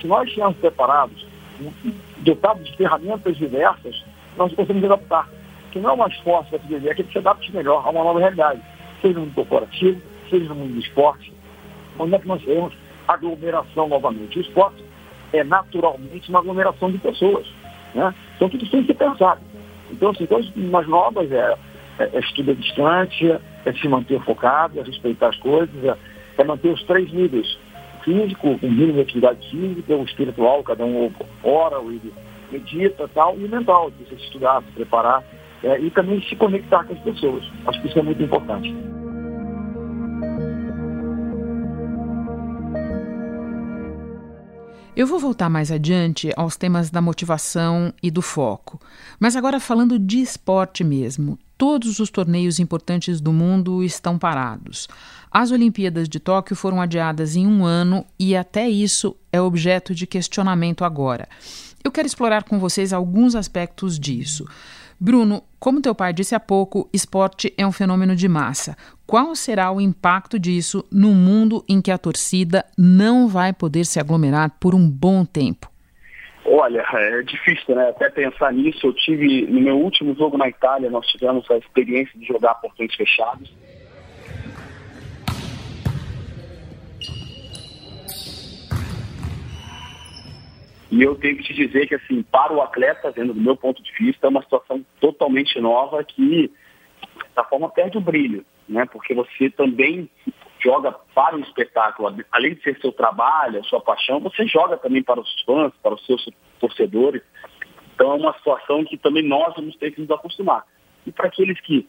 Se 0.00 0.06
nós 0.06 0.26
estivermos 0.26 0.56
preparados, 0.58 1.26
dotados 2.18 2.64
de 2.64 2.76
ferramentas 2.76 3.36
diversas, 3.36 4.02
nós 4.36 4.52
conseguimos 4.54 4.84
adaptar. 4.84 5.28
Que 5.70 5.78
não 5.80 5.90
é 5.90 5.96
mais 5.96 6.16
fácil 6.18 6.50
para 6.50 6.58
se 6.60 6.66
viver, 6.66 6.90
é 6.90 6.94
que 6.94 7.12
se 7.12 7.18
adapte 7.18 7.54
melhor 7.54 7.82
a 7.84 7.90
uma 7.90 8.04
nova 8.04 8.20
realidade 8.20 8.60
seja 9.04 9.20
no 9.20 9.30
corporativo, 9.32 10.00
seja 10.30 10.48
no 10.48 10.54
mundo 10.54 10.72
do 10.72 10.80
esporte, 10.80 11.32
onde 11.98 12.14
é 12.14 12.18
que 12.18 12.26
nós 12.26 12.42
temos 12.42 12.72
aglomeração 13.06 13.88
novamente. 13.88 14.38
O 14.38 14.42
esporte 14.42 14.82
é 15.32 15.44
naturalmente 15.44 16.30
uma 16.30 16.38
aglomeração 16.38 16.90
de 16.90 16.98
pessoas. 16.98 17.46
Né? 17.94 18.14
Então 18.36 18.48
tudo 18.48 18.62
isso 18.62 18.72
tem 18.72 18.80
que 18.80 18.86
ser 18.88 18.94
pensado. 18.94 19.40
Então, 19.90 20.10
assim, 20.10 20.26
coisas 20.26 20.50
mais 20.56 20.88
novas 20.88 21.30
é, 21.30 21.54
é, 21.98 22.10
é 22.14 22.18
estudo 22.18 22.52
à 22.52 22.54
distância, 22.54 23.40
é 23.66 23.72
se 23.72 23.86
manter 23.86 24.20
focado, 24.22 24.80
é 24.80 24.82
respeitar 24.82 25.28
as 25.28 25.36
coisas, 25.36 25.84
é, 25.84 25.96
é 26.38 26.44
manter 26.44 26.72
os 26.72 26.82
três 26.84 27.12
níveis. 27.12 27.58
Físico, 28.02 28.58
com 28.58 28.66
mínimo 28.66 28.94
de 28.94 29.00
atividade 29.00 29.50
física, 29.50 29.96
o 29.96 30.04
espiritual, 30.04 30.62
cada 30.62 30.84
um 30.84 31.10
ora, 31.42 31.76
medita 32.50 33.08
tal, 33.14 33.38
e 33.38 33.44
o 33.44 33.48
mental, 33.48 33.90
de 33.90 34.04
você 34.04 34.14
estudar, 34.16 34.62
se 34.62 34.72
preparar 34.72 35.22
é, 35.62 35.78
e 35.80 35.90
também 35.90 36.20
se 36.22 36.36
conectar 36.36 36.84
com 36.84 36.92
as 36.92 37.00
pessoas. 37.00 37.44
Acho 37.66 37.80
que 37.80 37.88
isso 37.88 37.98
é 37.98 38.02
muito 38.02 38.22
importante. 38.22 38.74
Eu 44.96 45.08
vou 45.08 45.18
voltar 45.18 45.50
mais 45.50 45.72
adiante 45.72 46.30
aos 46.36 46.56
temas 46.56 46.88
da 46.88 47.00
motivação 47.00 47.92
e 48.00 48.12
do 48.12 48.22
foco. 48.22 48.80
Mas 49.18 49.34
agora 49.34 49.58
falando 49.58 49.98
de 49.98 50.20
esporte 50.20 50.84
mesmo. 50.84 51.36
Todos 51.58 51.98
os 51.98 52.10
torneios 52.10 52.60
importantes 52.60 53.20
do 53.20 53.32
mundo 53.32 53.82
estão 53.82 54.16
parados. 54.16 54.86
As 55.32 55.50
Olimpíadas 55.50 56.08
de 56.08 56.20
Tóquio 56.20 56.54
foram 56.54 56.80
adiadas 56.80 57.34
em 57.34 57.44
um 57.44 57.64
ano 57.64 58.06
e 58.16 58.36
até 58.36 58.68
isso 58.68 59.16
é 59.32 59.40
objeto 59.40 59.92
de 59.92 60.06
questionamento 60.06 60.84
agora. 60.84 61.28
Eu 61.82 61.90
quero 61.90 62.06
explorar 62.06 62.44
com 62.44 62.60
vocês 62.60 62.92
alguns 62.92 63.34
aspectos 63.34 63.98
disso. 63.98 64.46
Bruno, 64.98 65.42
como 65.58 65.80
teu 65.80 65.94
pai 65.94 66.12
disse 66.12 66.36
há 66.36 66.40
pouco, 66.40 66.88
esporte 66.92 67.52
é 67.58 67.66
um 67.66 67.72
fenômeno 67.72 68.14
de 68.14 68.28
massa. 68.28 68.76
Qual 69.06 69.34
será 69.34 69.70
o 69.70 69.82
impacto 69.82 70.38
disso 70.38 70.82
no 70.90 71.10
mundo 71.10 71.62
em 71.68 71.82
que 71.82 71.90
a 71.90 71.98
torcida 71.98 72.64
não 72.76 73.28
vai 73.28 73.52
poder 73.52 73.84
se 73.84 74.00
aglomerar 74.00 74.58
por 74.58 74.74
um 74.74 74.88
bom 74.88 75.26
tempo? 75.26 75.70
Olha, 76.46 76.84
é 76.92 77.22
difícil, 77.22 77.74
né? 77.74 77.90
Até 77.90 78.08
pensar 78.08 78.52
nisso. 78.52 78.86
Eu 78.86 78.94
tive, 78.94 79.46
no 79.46 79.60
meu 79.60 79.76
último 79.76 80.14
jogo 80.14 80.38
na 80.38 80.48
Itália, 80.48 80.90
nós 80.90 81.06
tivemos 81.06 81.50
a 81.50 81.58
experiência 81.58 82.18
de 82.18 82.26
jogar 82.26 82.54
portões 82.54 82.94
fechados. 82.94 83.52
E 90.90 91.02
eu 91.02 91.14
tenho 91.16 91.36
que 91.36 91.42
te 91.42 91.54
dizer 91.54 91.86
que, 91.88 91.94
assim, 91.94 92.22
para 92.22 92.52
o 92.52 92.62
atleta, 92.62 93.10
vendo 93.10 93.34
do 93.34 93.40
meu 93.40 93.56
ponto 93.56 93.82
de 93.82 93.92
vista, 93.98 94.26
é 94.26 94.30
uma 94.30 94.42
situação 94.42 94.84
totalmente 95.00 95.60
nova 95.60 96.02
que, 96.04 96.50
da 97.34 97.44
forma, 97.44 97.68
perde 97.68 97.98
o 97.98 98.00
brilho, 98.00 98.44
né? 98.68 98.86
Porque 98.86 99.14
você 99.14 99.50
também 99.50 100.08
joga 100.60 100.92
para 101.14 101.36
o 101.36 101.40
espetáculo, 101.40 102.14
além 102.32 102.54
de 102.54 102.62
ser 102.62 102.78
seu 102.80 102.90
trabalho, 102.92 103.64
sua 103.64 103.80
paixão, 103.80 104.20
você 104.20 104.46
joga 104.46 104.76
também 104.78 105.02
para 105.02 105.20
os 105.20 105.42
fãs, 105.42 105.72
para 105.82 105.94
os 105.94 106.04
seus 106.06 106.26
torcedores. 106.58 107.22
Então 107.94 108.12
é 108.12 108.14
uma 108.14 108.32
situação 108.34 108.84
que 108.84 108.96
também 108.96 109.22
nós 109.22 109.54
vamos 109.54 109.76
ter 109.76 109.90
que 109.90 110.00
nos 110.00 110.10
acostumar. 110.10 110.64
E 111.06 111.12
para 111.12 111.26
aqueles 111.26 111.60
que 111.60 111.86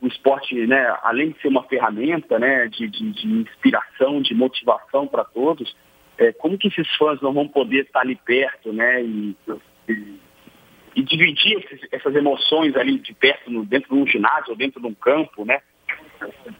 o 0.00 0.06
esporte, 0.08 0.54
né, 0.66 0.96
além 1.02 1.30
de 1.30 1.40
ser 1.40 1.48
uma 1.48 1.62
ferramenta 1.64 2.38
né, 2.38 2.66
de, 2.68 2.88
de, 2.88 3.10
de 3.12 3.26
inspiração, 3.28 4.20
de 4.20 4.34
motivação 4.34 5.06
para 5.06 5.24
todos, 5.24 5.74
é, 6.18 6.32
como 6.32 6.58
que 6.58 6.68
esses 6.68 6.88
fãs 6.96 7.20
não 7.20 7.32
vão 7.32 7.46
poder 7.46 7.84
estar 7.84 8.00
ali 8.00 8.16
perto, 8.16 8.72
né? 8.72 9.02
E, 9.02 9.36
e, 9.88 10.20
e 10.96 11.02
dividir 11.02 11.58
esses, 11.58 11.88
essas 11.92 12.14
emoções 12.14 12.74
ali 12.76 12.98
de 12.98 13.14
perto, 13.14 13.50
no, 13.50 13.64
dentro 13.64 13.94
de 13.94 14.02
um 14.02 14.06
ginásio 14.06 14.50
ou 14.50 14.56
dentro 14.56 14.80
de 14.80 14.86
um 14.86 14.94
campo, 14.94 15.44
né? 15.44 15.60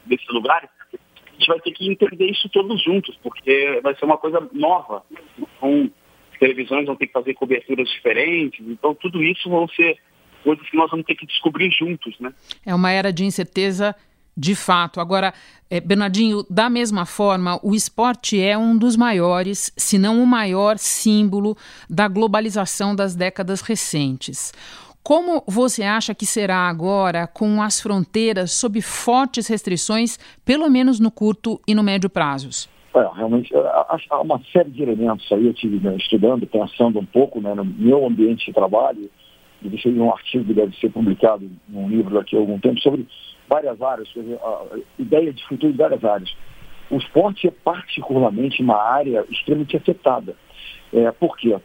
Desses 0.07 0.29
lugares, 0.29 0.69
a 0.93 1.33
gente 1.33 1.47
vai 1.47 1.61
ter 1.61 1.73
que 1.73 1.91
entender 1.91 2.27
isso 2.27 2.49
todos 2.49 2.83
juntos, 2.83 3.17
porque 3.23 3.81
vai 3.83 3.95
ser 3.97 4.05
uma 4.05 4.19
coisa 4.19 4.49
nova. 4.53 5.05
Então, 5.39 5.91
televisões 6.39 6.87
vão 6.87 6.97
ter 6.97 7.07
que 7.07 7.13
fazer 7.13 7.35
coberturas 7.35 7.89
diferentes, 7.89 8.65
então 8.67 8.95
tudo 8.95 9.23
isso 9.23 9.49
vão 9.49 9.69
ser 9.69 9.99
coisas 10.43 10.69
que 10.69 10.77
nós 10.77 10.91
vamos 10.91 11.05
ter 11.05 11.15
que 11.15 11.27
descobrir 11.27 11.71
juntos, 11.71 12.19
né? 12.21 12.33
É 12.65 12.75
uma 12.75 12.91
era 12.91 13.13
de 13.13 13.25
incerteza 13.25 13.95
de 14.37 14.55
fato. 14.55 15.01
Agora, 15.01 15.35
é, 15.69 15.81
Bernardinho, 15.81 16.47
da 16.49 16.71
mesma 16.71 17.05
forma, 17.05 17.59
o 17.61 17.75
esporte 17.75 18.41
é 18.41 18.57
um 18.57 18.79
dos 18.79 18.97
maiores, 18.97 19.73
se 19.77 19.99
não 19.99 20.23
o 20.23 20.27
maior 20.27 20.79
símbolo 20.79 21.57
da 21.91 22.07
globalização 22.07 22.95
das 22.95 23.17
décadas 23.17 23.61
recentes. 23.61 24.53
Como 25.09 25.43
você 25.47 25.85
acha 25.85 26.15
que 26.15 26.27
será 26.27 26.69
agora 26.69 27.27
com 27.27 27.63
as 27.63 27.81
fronteiras 27.81 28.53
sob 28.53 28.83
fortes 28.83 29.49
restrições, 29.49 30.19
pelo 30.45 30.69
menos 30.69 31.01
no 31.01 31.11
curto 31.11 31.59
e 31.67 31.75
no 31.75 31.83
médio 31.83 32.11
prazos? 32.11 32.69
É, 32.95 33.09
realmente, 33.17 33.51
há 33.57 34.21
uma 34.21 34.39
série 34.53 34.69
de 34.69 34.83
elementos 34.83 35.27
aí, 35.33 35.47
eu 35.47 35.53
estive 35.53 35.81
né, 35.81 35.97
estudando, 35.97 36.47
pensando 36.47 36.99
um 36.99 37.07
pouco 37.07 37.41
né, 37.41 37.55
no 37.55 37.65
meu 37.65 38.07
ambiente 38.07 38.45
de 38.45 38.53
trabalho, 38.53 39.09
e 39.63 39.69
deixei 39.71 39.99
um 39.99 40.13
artigo 40.13 40.45
que 40.45 40.53
deve 40.53 40.77
ser 40.77 40.91
publicado 40.91 41.51
num 41.67 41.89
livro 41.89 42.13
daqui 42.13 42.37
a 42.37 42.39
algum 42.39 42.59
tempo 42.59 42.79
sobre 42.81 43.09
várias 43.49 43.81
áreas, 43.81 44.09
dizer, 44.09 44.39
a 44.45 44.79
ideia 44.99 45.33
de 45.33 45.43
futuro 45.47 45.73
de 45.73 45.79
várias 45.79 46.05
áreas. 46.05 46.37
O 46.91 46.99
esporte 46.99 47.49
é 47.49 47.51
particularmente 47.51 48.61
uma 48.61 48.77
área 48.77 49.25
extremamente 49.31 49.75
afetada. 49.75 50.37
É, 50.93 51.11
por 51.13 51.35
quê? 51.39 51.57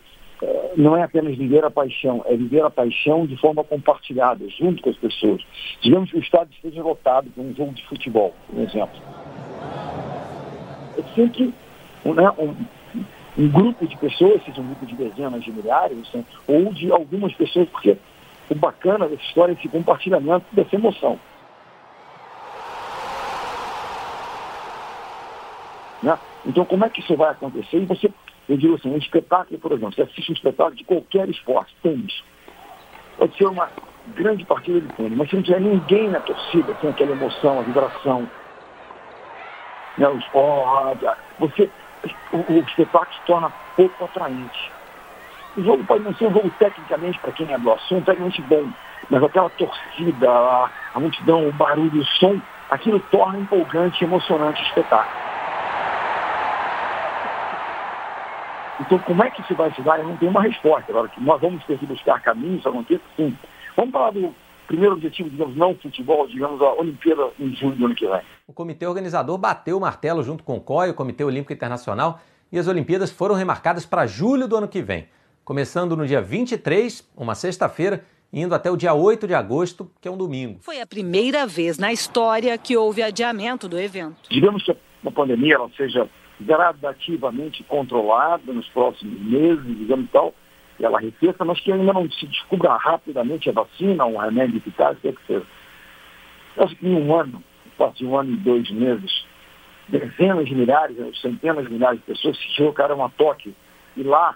Não 0.76 0.98
é 0.98 1.04
apenas 1.04 1.38
viver 1.38 1.64
a 1.64 1.70
paixão, 1.70 2.24
é 2.26 2.36
viver 2.36 2.64
a 2.64 2.70
paixão 2.70 3.26
de 3.26 3.38
forma 3.38 3.64
compartilhada, 3.64 4.44
junto 4.50 4.82
com 4.82 4.90
as 4.90 4.98
pessoas. 4.98 5.42
Digamos 5.82 6.10
que 6.10 6.18
o 6.18 6.22
estádio 6.22 6.54
esteja 6.54 6.82
lotado 6.82 7.30
por 7.32 7.44
um 7.44 7.54
jogo 7.54 7.74
de 7.74 7.86
futebol, 7.86 8.34
por 8.48 8.60
exemplo. 8.60 9.02
É 10.98 11.04
sempre 11.16 11.54
né, 12.06 12.32
um, 12.38 12.56
um 13.38 13.50
grupo 13.50 13.88
de 13.88 13.96
pessoas, 13.98 14.44
seja 14.44 14.62
um 14.62 14.68
grupo 14.68 14.86
de 14.86 14.96
dezenas 14.96 15.44
de 15.44 15.52
milhares, 15.52 15.98
assim, 16.08 16.26
ou 16.48 16.74
de 16.74 16.92
algumas 16.92 17.34
pessoas, 17.34 17.70
porque 17.70 17.98
o 18.50 18.56
bacana 18.56 19.08
dessa 19.08 19.24
história 19.24 19.54
é 19.54 19.56
esse 19.56 19.68
compartilhamento 19.70 20.46
dessa 20.52 20.76
emoção. 20.76 21.20
Né? 26.02 26.20
Então, 26.46 26.66
como 26.66 26.84
é 26.84 26.90
que 26.90 27.00
isso 27.00 27.16
vai 27.16 27.32
acontecer? 27.32 27.78
E 27.78 27.86
você, 27.86 28.12
eu 28.48 28.58
digo 28.58 28.76
assim, 28.76 28.90
um 28.90 28.98
espetáculo, 28.98 29.60
por 29.60 29.72
exemplo, 29.72 29.94
você 29.94 30.02
assiste 30.02 30.32
um 30.32 30.36
espetáculo 30.36 30.76
de 30.76 30.84
qualquer 30.84 31.30
esporte, 31.30 31.76
tênis. 31.82 32.24
Pode 33.18 33.38
ser 33.38 33.48
uma 33.48 33.72
grande 34.08 34.46
partida 34.46 34.82
de 34.82 34.90
tênis, 34.90 35.18
mas 35.18 35.30
se 35.30 35.36
não 35.36 35.44
tiver 35.44 35.62
ninguém 35.62 36.10
na 36.10 36.20
torcida, 36.20 36.76
tem 36.76 36.90
aquela 36.90 37.12
emoção, 37.12 37.60
a 37.60 37.64
vibração, 37.64 38.30
né, 39.98 40.10
o 40.10 40.18
esporte, 40.18 41.06
você, 41.40 41.72
o, 42.32 42.60
o 42.60 42.60
espetáculo 42.68 43.14
se 43.14 43.24
torna 43.26 43.54
pouco 43.76 44.04
atraente. 44.04 44.74
O 45.56 45.64
jogo 45.64 45.86
pode 45.86 46.04
não 46.04 46.14
ser 46.16 46.28
um 46.28 46.34
jogo 46.34 46.50
tecnicamente, 46.52 47.20
para 47.20 47.32
quem 47.32 47.54
é 47.54 47.58
do 47.58 47.72
assunto, 47.72 48.06
tecnicamente 48.06 48.42
bom, 48.42 48.70
mas 49.10 49.24
aquela 49.24 49.50
torcida, 49.52 50.30
a, 50.30 50.72
a 50.94 51.00
multidão, 51.00 51.48
o 51.48 51.52
barulho, 51.52 52.02
o 52.02 52.06
som, 52.06 52.42
aquilo 52.70 53.00
torna 53.00 53.40
empolgante 53.40 54.04
emocionante 54.04 54.62
o 54.62 54.66
espetáculo. 54.66 55.23
Então, 58.80 58.98
como 59.00 59.24
é 59.24 59.30
que 59.30 59.42
isso 59.42 59.56
vai 59.56 59.74
se 59.74 59.82
dar? 59.82 60.00
Eu 60.00 60.08
não 60.08 60.18
tenho 60.18 60.32
uma 60.32 60.42
resposta. 60.42 60.92
Agora, 60.92 61.08
que 61.08 61.22
nós 61.22 61.40
vamos 61.40 61.64
ter 61.66 61.78
que 61.78 61.86
buscar 61.86 62.22
caminhos 62.22 62.62
para 62.62 62.72
acontecer, 62.72 63.02
sim. 63.16 63.38
Vamos 63.76 63.92
falar 63.92 64.12
do 64.12 64.34
primeiro 64.68 64.94
objetivo, 64.94 65.30
digamos, 65.30 65.56
não 65.56 65.76
futebol, 65.76 66.28
digamos, 66.28 66.62
a 66.62 66.74
Olimpíada 66.74 67.30
em 67.40 67.54
julho 67.56 67.76
do 67.76 67.86
ano 67.86 67.96
que 67.96 68.08
vem. 68.08 68.22
O 68.48 68.54
comitê 68.54 68.88
organizador 68.88 69.38
bateu 69.38 69.78
o 69.78 69.82
martelo 69.82 70.24
junto 70.24 70.44
com 70.44 70.58
o 70.58 70.62
COI, 70.62 70.90
o 70.90 70.94
Comitê 70.94 71.24
Olímpico 71.24 71.54
Internacional, 71.54 72.20
e 72.52 72.58
as 72.58 72.68
Olimpíadas 72.68 73.12
foram 73.12 73.36
remarcadas 73.36 73.86
para 73.86 74.08
julho 74.08 74.48
do 74.48 74.56
ano 74.56 74.68
que 74.68 74.82
vem, 74.82 75.08
começando 75.44 75.96
no 75.96 76.06
dia 76.08 76.22
23, 76.22 77.08
uma 77.16 77.36
sexta-feira, 77.36 78.04
indo 78.32 78.56
até 78.56 78.72
o 78.72 78.78
dia 78.78 78.94
8 78.94 79.28
de 79.28 79.36
agosto, 79.36 79.92
que 80.02 80.08
é 80.08 80.12
um 80.12 80.18
domingo. 80.18 80.60
Foi 80.62 80.82
a 80.82 80.88
primeira 80.88 81.46
vez 81.46 81.78
na 81.78 81.92
história 81.92 82.58
que 82.58 82.76
houve 82.76 83.04
adiamento 83.04 83.68
do 83.68 83.80
evento. 83.80 84.30
Digamos 84.30 84.64
que 84.64 84.72
a 84.72 85.12
pandemia 85.12 85.56
ela 85.56 85.70
seja 85.78 86.10
gradativamente 86.44 87.64
controlada 87.64 88.52
nos 88.52 88.68
próximos 88.70 89.20
meses, 89.22 89.66
digamos 89.66 90.10
tal, 90.12 90.34
e 90.80 90.86
ela 90.86 90.98
arrefeça, 90.98 91.46
mas 91.46 91.60
que 91.60 91.72
ainda 91.72 91.94
não 91.94 92.10
se 92.10 92.26
descubra 92.28 92.76
rapidamente 92.76 93.50
a 93.50 93.54
vacina, 93.54 94.06
um 94.06 94.18
remédio 94.18 94.58
eficaz, 94.58 94.98
quer 95.00 95.14
que 95.14 95.26
seja. 95.26 95.46
Eu 96.56 96.64
acho 96.64 96.76
que 96.76 96.88
em 96.88 96.96
um 96.96 97.16
ano, 97.16 97.44
quase 97.78 98.06
um 98.06 98.18
ano 98.18 98.34
e 98.34 98.38
dois 98.38 98.70
meses, 98.72 99.26
dezenas 99.88 100.46
de 100.46 100.56
milhares, 100.56 100.98
centenas 101.20 101.66
de 101.66 101.74
milhares 101.74 102.00
de 102.00 102.06
pessoas 102.06 102.38
se 102.38 102.48
deslocaram 102.50 103.04
a 103.04 103.10
Tóquio 103.10 103.54
e 103.96 104.04
lá 104.04 104.36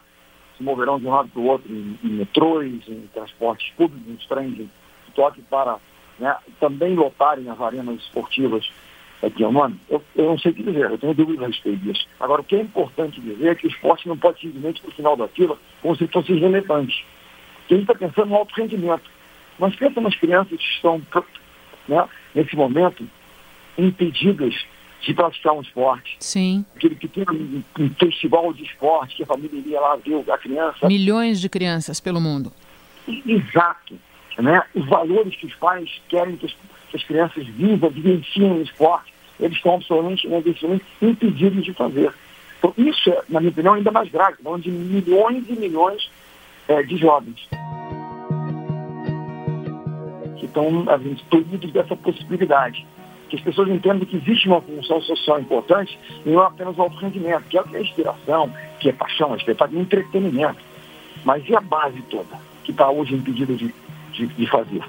se 0.58 0.64
moverão 0.64 1.00
de 1.00 1.08
um 1.08 1.12
lado 1.12 1.30
para 1.30 1.40
o 1.40 1.46
outro 1.46 1.72
em, 1.72 1.98
em 2.04 2.10
metrôs, 2.10 2.88
em 2.88 3.08
transportes 3.14 3.72
públicos, 3.76 4.08
em 4.08 4.28
trens 4.28 4.56
de 4.56 4.70
Tóquio 5.16 5.44
para 5.50 5.78
né, 6.20 6.36
também 6.60 6.96
lotarem 6.96 7.50
as 7.50 7.60
arenas 7.60 8.00
esportivas 8.02 8.70
aqui 9.22 9.44
é 9.44 9.48
humano, 9.48 9.80
eu, 9.90 10.04
eu 10.16 10.26
não 10.26 10.40
sei 10.40 10.52
o 10.52 10.56
que 10.56 10.64
dizer, 10.64 10.92
eu 10.92 10.98
tenho 10.98 11.14
dúvidas 11.14 11.44
a 11.44 11.48
respeito 11.48 11.80
disso. 11.80 12.08
Agora, 12.20 12.42
o 12.42 12.44
que 12.44 12.56
é 12.56 12.62
importante 12.62 13.20
dizer 13.20 13.48
é 13.48 13.56
que 13.56 13.68
o 13.68 13.70
esporte 13.70 14.08
não 14.08 14.18
pode 14.18 14.40
simplesmente 14.40 14.82
para 14.82 14.90
o 14.90 14.94
final 14.94 15.16
da 15.16 15.28
fila 15.28 15.58
como 15.82 15.96
se 15.96 16.08
fosse 16.08 16.34
relevante. 16.34 17.06
Porque 17.60 17.74
a 17.74 17.78
gente 17.78 17.92
está 17.92 18.08
pensando 18.08 18.30
no 18.30 18.36
alto 18.36 18.54
rendimento. 18.56 19.10
Mas 19.60 19.76
pensa 19.76 20.00
nas 20.00 20.16
crianças 20.16 20.58
que 20.58 20.64
estão, 20.64 21.02
né, 21.88 22.08
nesse 22.36 22.56
momento, 22.56 23.08
impedidas 23.78 24.66
de 25.02 25.14
praticar 25.14 25.54
um 25.54 25.62
esporte. 25.62 26.16
Sim. 26.20 26.66
Aquele 26.76 26.96
que 26.96 27.08
tem 27.08 27.24
um, 27.30 27.64
um 27.80 27.90
festival 27.92 28.54
de 28.54 28.64
esporte, 28.64 29.16
que 29.16 29.24
a 29.24 29.26
família 29.26 29.58
iria 29.58 29.80
lá 29.80 29.96
ver 29.96 30.24
a 30.30 30.38
criança. 30.38 30.88
Milhões 30.88 31.40
de 31.40 31.50
crianças 31.50 32.00
pelo 32.00 32.20
mundo. 32.22 32.52
Exato. 33.26 33.98
Né? 34.38 34.62
Os 34.76 34.86
valores 34.86 35.36
que 35.36 35.48
os 35.48 35.56
pais 35.56 35.90
querem 36.10 36.36
que 36.36 36.46
que 36.89 36.98
as 36.98 37.03
crianças 37.03 37.46
vivam, 37.48 37.89
vivenciem 37.89 38.51
o 38.51 38.62
esporte, 38.62 39.13
eles 39.39 39.58
estão 39.58 39.75
absolutamente, 39.75 40.27
né, 40.27 40.38
absolutamente 40.38 40.86
impedidos 41.01 41.63
de 41.63 41.74
fazer. 41.74 42.13
Então, 42.58 42.74
isso 42.77 43.10
é, 43.10 43.22
na 43.29 43.39
minha 43.39 43.51
opinião, 43.51 43.74
ainda 43.75 43.91
mais 43.91 44.10
grave, 44.10 44.38
falando 44.41 44.63
de 44.63 44.72
milhões 44.72 45.44
e 45.48 45.53
milhões 45.53 46.10
é, 46.67 46.82
de 46.82 46.98
jovens 46.98 47.48
que 50.38 50.46
estão 50.46 50.86
assim, 50.89 51.72
dessa 51.72 51.96
possibilidade. 51.96 52.86
Que 53.29 53.36
as 53.36 53.41
pessoas 53.41 53.67
entendam 53.70 54.06
que 54.06 54.15
existe 54.15 54.48
uma 54.48 54.62
função 54.62 55.01
social 55.01 55.39
importante 55.39 56.00
e 56.25 56.29
não 56.29 56.41
apenas 56.41 56.77
o 56.77 56.82
alto 56.82 56.96
rendimento, 56.98 57.44
que 57.50 57.58
é 57.58 57.63
que 57.63 57.75
é 57.75 57.82
inspiração, 57.82 58.53
que 58.79 58.89
é 58.89 58.94
paixão, 58.94 59.34
é 59.34 59.38
espetáculo, 59.38 59.82
entretenimento. 59.82 60.60
Mas 61.25 61.48
e 61.50 61.56
a 61.56 61.60
base 61.60 62.01
toda, 62.03 62.39
que 62.63 62.72
está 62.72 62.89
hoje 62.89 63.15
impedida 63.15 63.53
de, 63.53 63.74
de, 64.13 64.27
de 64.27 64.48
fazer? 64.48 64.82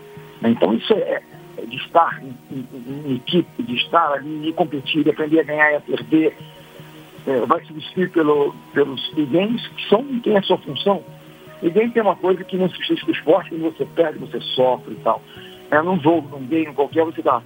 Então 0.44 0.72
isso 0.72 0.92
é, 0.92 1.20
de 1.66 1.76
estar 1.76 2.22
em, 2.22 2.34
em, 2.50 2.66
em, 3.10 3.16
equipe, 3.16 3.62
de 3.62 3.76
estar 3.76 4.12
ali 4.12 4.48
e 4.48 4.52
competir, 4.52 5.04
de 5.04 5.10
aprender 5.10 5.40
a 5.40 5.44
ganhar 5.44 5.72
e 5.72 5.76
a 5.76 5.80
perder, 5.80 6.36
é, 7.26 7.40
vai 7.46 7.64
substituir 7.64 8.10
pelo, 8.10 8.54
pelos 8.72 9.12
games, 9.14 9.66
que 9.68 9.88
são, 9.88 10.04
tem 10.20 10.36
a 10.36 10.42
sua 10.42 10.58
função. 10.58 11.02
E 11.62 11.70
game 11.70 11.90
tem 11.90 12.02
uma 12.02 12.16
coisa 12.16 12.44
que 12.44 12.56
não 12.56 12.68
substitui 12.68 13.12
o 13.12 13.16
esporte, 13.16 13.50
quando 13.50 13.62
você 13.62 13.84
perde, 13.84 14.18
você 14.18 14.40
sofre 14.40 14.94
e 14.94 15.00
tal. 15.02 15.22
É, 15.70 15.82
num 15.82 16.00
jogo, 16.00 16.28
num 16.28 16.46
game 16.46 16.72
qualquer, 16.74 17.04
você 17.04 17.20
dá 17.20 17.42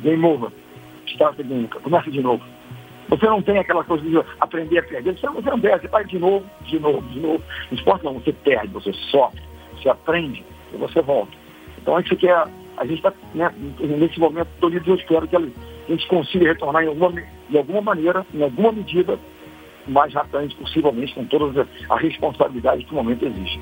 game 0.00 0.24
over, 0.24 0.50
start 1.06 1.40
again, 1.40 1.66
começa 1.82 2.10
de 2.10 2.20
novo. 2.20 2.44
Você 3.08 3.26
não 3.26 3.40
tem 3.40 3.58
aquela 3.58 3.82
coisa 3.82 4.04
de 4.04 4.22
aprender 4.38 4.78
a 4.78 4.82
perder. 4.82 5.18
Você, 5.18 5.26
você 5.28 5.50
não 5.50 5.58
perde, 5.58 5.82
você 5.82 5.88
vai 5.88 6.04
de 6.04 6.18
novo, 6.18 6.44
de 6.66 6.78
novo, 6.78 7.08
de 7.08 7.18
novo. 7.18 7.42
No 7.70 7.78
esporte 7.78 8.04
não, 8.04 8.14
você 8.14 8.32
perde, 8.32 8.68
você 8.68 8.92
sofre, 8.92 9.40
você 9.74 9.88
aprende 9.88 10.44
e 10.72 10.76
você 10.76 11.00
volta. 11.00 11.32
Então 11.80 11.96
a 11.96 12.02
gente 12.02 12.16
quer, 12.16 12.44
a 12.78 12.86
gente 12.86 12.98
está, 12.98 13.12
né, 13.34 13.52
nesse 13.80 14.18
momento, 14.18 14.48
dia 14.70 14.82
eu 14.86 14.94
espero 14.94 15.26
que 15.26 15.36
a 15.36 15.42
gente 15.88 16.06
consiga 16.06 16.46
retornar 16.46 16.84
em 16.84 16.88
alguma, 16.88 17.22
de 17.48 17.56
alguma 17.56 17.80
maneira, 17.80 18.24
em 18.32 18.42
alguma 18.42 18.72
medida, 18.72 19.18
mais 19.86 20.12
rapidamente 20.12 20.54
possivelmente, 20.56 21.14
com 21.14 21.24
toda 21.24 21.66
a 21.90 21.96
responsabilidade 21.96 22.84
que 22.84 22.92
o 22.92 22.96
momento 22.96 23.24
exige. 23.24 23.60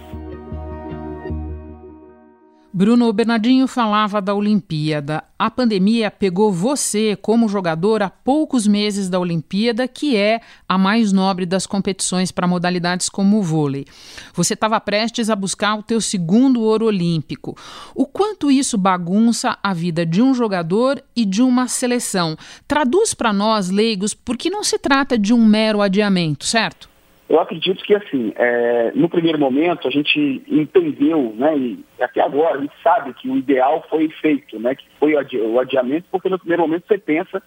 Bruno 2.76 3.10
Bernardinho 3.10 3.66
falava 3.66 4.20
da 4.20 4.34
Olimpíada. 4.34 5.24
A 5.38 5.50
pandemia 5.50 6.10
pegou 6.10 6.52
você 6.52 7.16
como 7.16 7.48
jogador 7.48 8.02
há 8.02 8.10
poucos 8.10 8.66
meses 8.66 9.08
da 9.08 9.18
Olimpíada, 9.18 9.88
que 9.88 10.14
é 10.14 10.42
a 10.68 10.76
mais 10.76 11.10
nobre 11.10 11.46
das 11.46 11.66
competições 11.66 12.30
para 12.30 12.46
modalidades 12.46 13.08
como 13.08 13.38
o 13.38 13.42
vôlei. 13.42 13.86
Você 14.34 14.52
estava 14.52 14.78
prestes 14.78 15.30
a 15.30 15.34
buscar 15.34 15.78
o 15.78 15.82
teu 15.82 16.02
segundo 16.02 16.60
ouro 16.60 16.84
olímpico. 16.84 17.56
O 17.94 18.04
quanto 18.04 18.50
isso 18.50 18.76
bagunça 18.76 19.56
a 19.62 19.72
vida 19.72 20.04
de 20.04 20.20
um 20.20 20.34
jogador 20.34 21.02
e 21.16 21.24
de 21.24 21.40
uma 21.40 21.68
seleção? 21.68 22.36
Traduz 22.68 23.14
para 23.14 23.32
nós, 23.32 23.70
leigos, 23.70 24.12
porque 24.12 24.50
não 24.50 24.62
se 24.62 24.78
trata 24.78 25.16
de 25.16 25.32
um 25.32 25.42
mero 25.46 25.80
adiamento, 25.80 26.44
certo? 26.44 26.90
Eu 27.28 27.40
acredito 27.40 27.82
que, 27.82 27.94
assim, 27.94 28.32
é, 28.36 28.92
no 28.94 29.08
primeiro 29.08 29.38
momento 29.38 29.88
a 29.88 29.90
gente 29.90 30.42
entendeu, 30.46 31.34
né, 31.36 31.56
e 31.56 31.84
até 32.00 32.20
agora 32.20 32.58
a 32.58 32.60
gente 32.60 32.74
sabe 32.82 33.12
que 33.14 33.28
o 33.28 33.36
ideal 33.36 33.84
foi 33.90 34.08
feito, 34.08 34.60
né, 34.60 34.76
que 34.76 34.84
foi 34.98 35.14
o 35.14 35.58
adiamento, 35.58 36.06
porque 36.10 36.28
no 36.28 36.38
primeiro 36.38 36.62
momento 36.62 36.86
você 36.86 36.98
pensa 36.98 37.42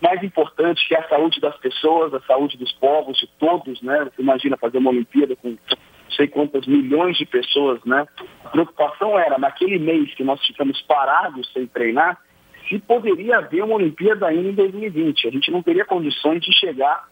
mais 0.00 0.22
importante 0.22 0.86
que 0.86 0.94
é 0.94 1.00
a 1.00 1.08
saúde 1.08 1.40
das 1.40 1.56
pessoas, 1.58 2.14
a 2.14 2.20
saúde 2.20 2.56
dos 2.56 2.72
povos, 2.72 3.18
de 3.18 3.26
todos, 3.38 3.82
né? 3.82 4.04
Você 4.04 4.22
imagina 4.22 4.56
fazer 4.56 4.78
uma 4.78 4.90
Olimpíada 4.90 5.34
com 5.36 5.50
não 5.50 6.16
sei 6.16 6.28
quantas 6.28 6.66
milhões 6.66 7.16
de 7.16 7.26
pessoas, 7.26 7.82
né? 7.84 8.06
A 8.44 8.48
preocupação 8.48 9.18
era, 9.18 9.38
naquele 9.38 9.78
mês 9.78 10.14
que 10.14 10.24
nós 10.24 10.44
ficamos 10.46 10.80
parados 10.82 11.52
sem 11.52 11.66
treinar, 11.66 12.18
se 12.68 12.78
poderia 12.80 13.38
haver 13.38 13.64
uma 13.64 13.76
Olimpíada 13.76 14.26
ainda 14.26 14.48
em 14.48 14.54
2020. 14.54 15.28
A 15.28 15.30
gente 15.30 15.50
não 15.50 15.62
teria 15.62 15.84
condições 15.84 16.40
de 16.40 16.52
chegar 16.52 17.08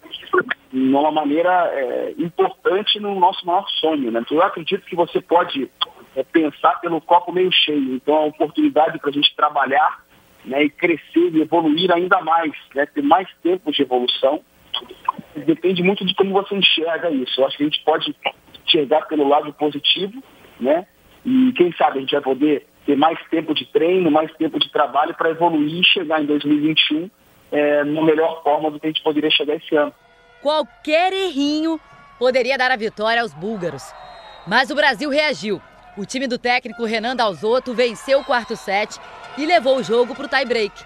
de 0.73 0.79
uma 0.79 1.11
maneira 1.11 1.51
é, 1.73 2.15
importante 2.19 3.01
no 3.01 3.19
nosso 3.19 3.47
maior 3.47 3.67
sonho. 3.81 4.11
Né? 4.11 4.21
Então, 4.21 4.37
eu 4.37 4.43
acredito 4.43 4.85
que 4.85 4.95
você 4.95 5.21
pode 5.21 5.71
é, 6.15 6.23
pensar 6.23 6.81
pelo 6.81 7.01
copo 7.01 7.33
meio 7.33 7.51
cheio. 7.53 7.95
Então, 7.95 8.15
é 8.15 8.19
uma 8.19 8.29
oportunidade 8.29 8.99
para 8.99 9.11
a 9.11 9.13
gente 9.13 9.35
trabalhar 9.35 10.05
né, 10.45 10.65
e 10.65 10.71
crescer 10.71 11.31
e 11.35 11.43
evoluir 11.43 11.91
ainda 11.93 12.21
mais, 12.21 12.53
né, 12.75 12.87
ter 12.87 13.03
mais 13.03 13.29
tempo 13.43 13.73
de 13.73 13.83
evolução. 13.83 14.41
Depende 15.35 15.83
muito 15.83 16.05
de 16.05 16.15
como 16.15 16.33
você 16.33 16.55
enxerga 16.55 17.11
isso. 17.11 17.41
Eu 17.41 17.47
acho 17.47 17.57
que 17.57 17.63
a 17.63 17.67
gente 17.67 17.83
pode 17.85 18.15
enxergar 18.67 19.03
pelo 19.03 19.29
lado 19.29 19.53
positivo, 19.53 20.23
né? 20.61 20.87
E 21.25 21.53
quem 21.53 21.73
sabe 21.73 21.99
a 21.99 22.01
gente 22.01 22.13
vai 22.13 22.21
poder 22.21 22.67
ter 22.87 22.97
mais 22.97 23.19
tempo 23.29 23.53
de 23.53 23.67
treino, 23.67 24.11
mais 24.11 24.33
tempo 24.37 24.59
de 24.59 24.71
trabalho 24.71 25.15
para 25.15 25.31
evoluir 25.31 25.81
e 25.81 25.85
chegar 25.85 26.23
em 26.23 26.27
2021 26.27 27.11
é, 27.51 27.85
na 27.85 28.03
melhor 28.03 28.43
forma 28.43 28.71
do 28.71 28.79
que 28.79 28.87
a 28.87 28.91
gente 28.91 29.03
poderia 29.03 29.31
chegar 29.31 29.57
esse 29.57 29.75
ano. 29.75 29.93
Qualquer 30.41 31.13
errinho 31.13 31.81
poderia 32.19 32.57
dar 32.57 32.71
a 32.71 32.77
vitória 32.77 33.21
aos 33.23 33.35
búlgaros. 33.35 33.83
Mas 34.47 34.71
o 34.71 34.75
Brasil 34.75 35.11
reagiu. 35.11 35.61
O 35.97 36.07
time 36.07 36.27
do 36.27 36.39
técnico 36.39 36.85
Renan 36.85 37.17
Dalzotto 37.17 37.75
venceu 37.75 38.21
o 38.21 38.25
quarto 38.25 38.55
set 38.55 39.01
e 39.37 39.45
levou 39.45 39.79
o 39.79 39.83
jogo 39.83 40.15
para 40.15 40.27
o 40.27 40.29
tie-break. 40.29 40.85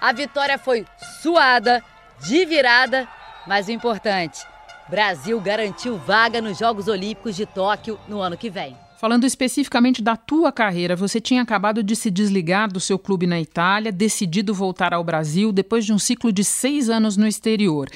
A 0.00 0.12
vitória 0.12 0.58
foi 0.58 0.84
suada, 1.22 1.82
de 2.26 2.44
virada, 2.44 3.08
mas 3.46 3.68
o 3.68 3.72
importante, 3.72 4.46
Brasil 4.88 5.40
garantiu 5.40 5.96
vaga 5.96 6.40
nos 6.40 6.58
Jogos 6.58 6.86
Olímpicos 6.86 7.34
de 7.34 7.44
Tóquio 7.44 7.98
no 8.06 8.20
ano 8.20 8.36
que 8.36 8.48
vem. 8.48 8.76
Falando 8.98 9.24
especificamente 9.24 10.02
da 10.02 10.16
tua 10.16 10.50
carreira, 10.50 10.96
você 10.96 11.20
tinha 11.20 11.42
acabado 11.42 11.82
de 11.82 11.94
se 11.94 12.10
desligar 12.10 12.72
do 12.72 12.80
seu 12.80 12.98
clube 12.98 13.26
na 13.26 13.38
Itália, 13.38 13.92
decidido 13.92 14.54
voltar 14.54 14.94
ao 14.94 15.04
Brasil 15.04 15.52
depois 15.52 15.84
de 15.84 15.92
um 15.92 15.98
ciclo 15.98 16.32
de 16.32 16.42
seis 16.42 16.88
anos 16.88 17.14
no 17.14 17.26
exterior. 17.26 17.88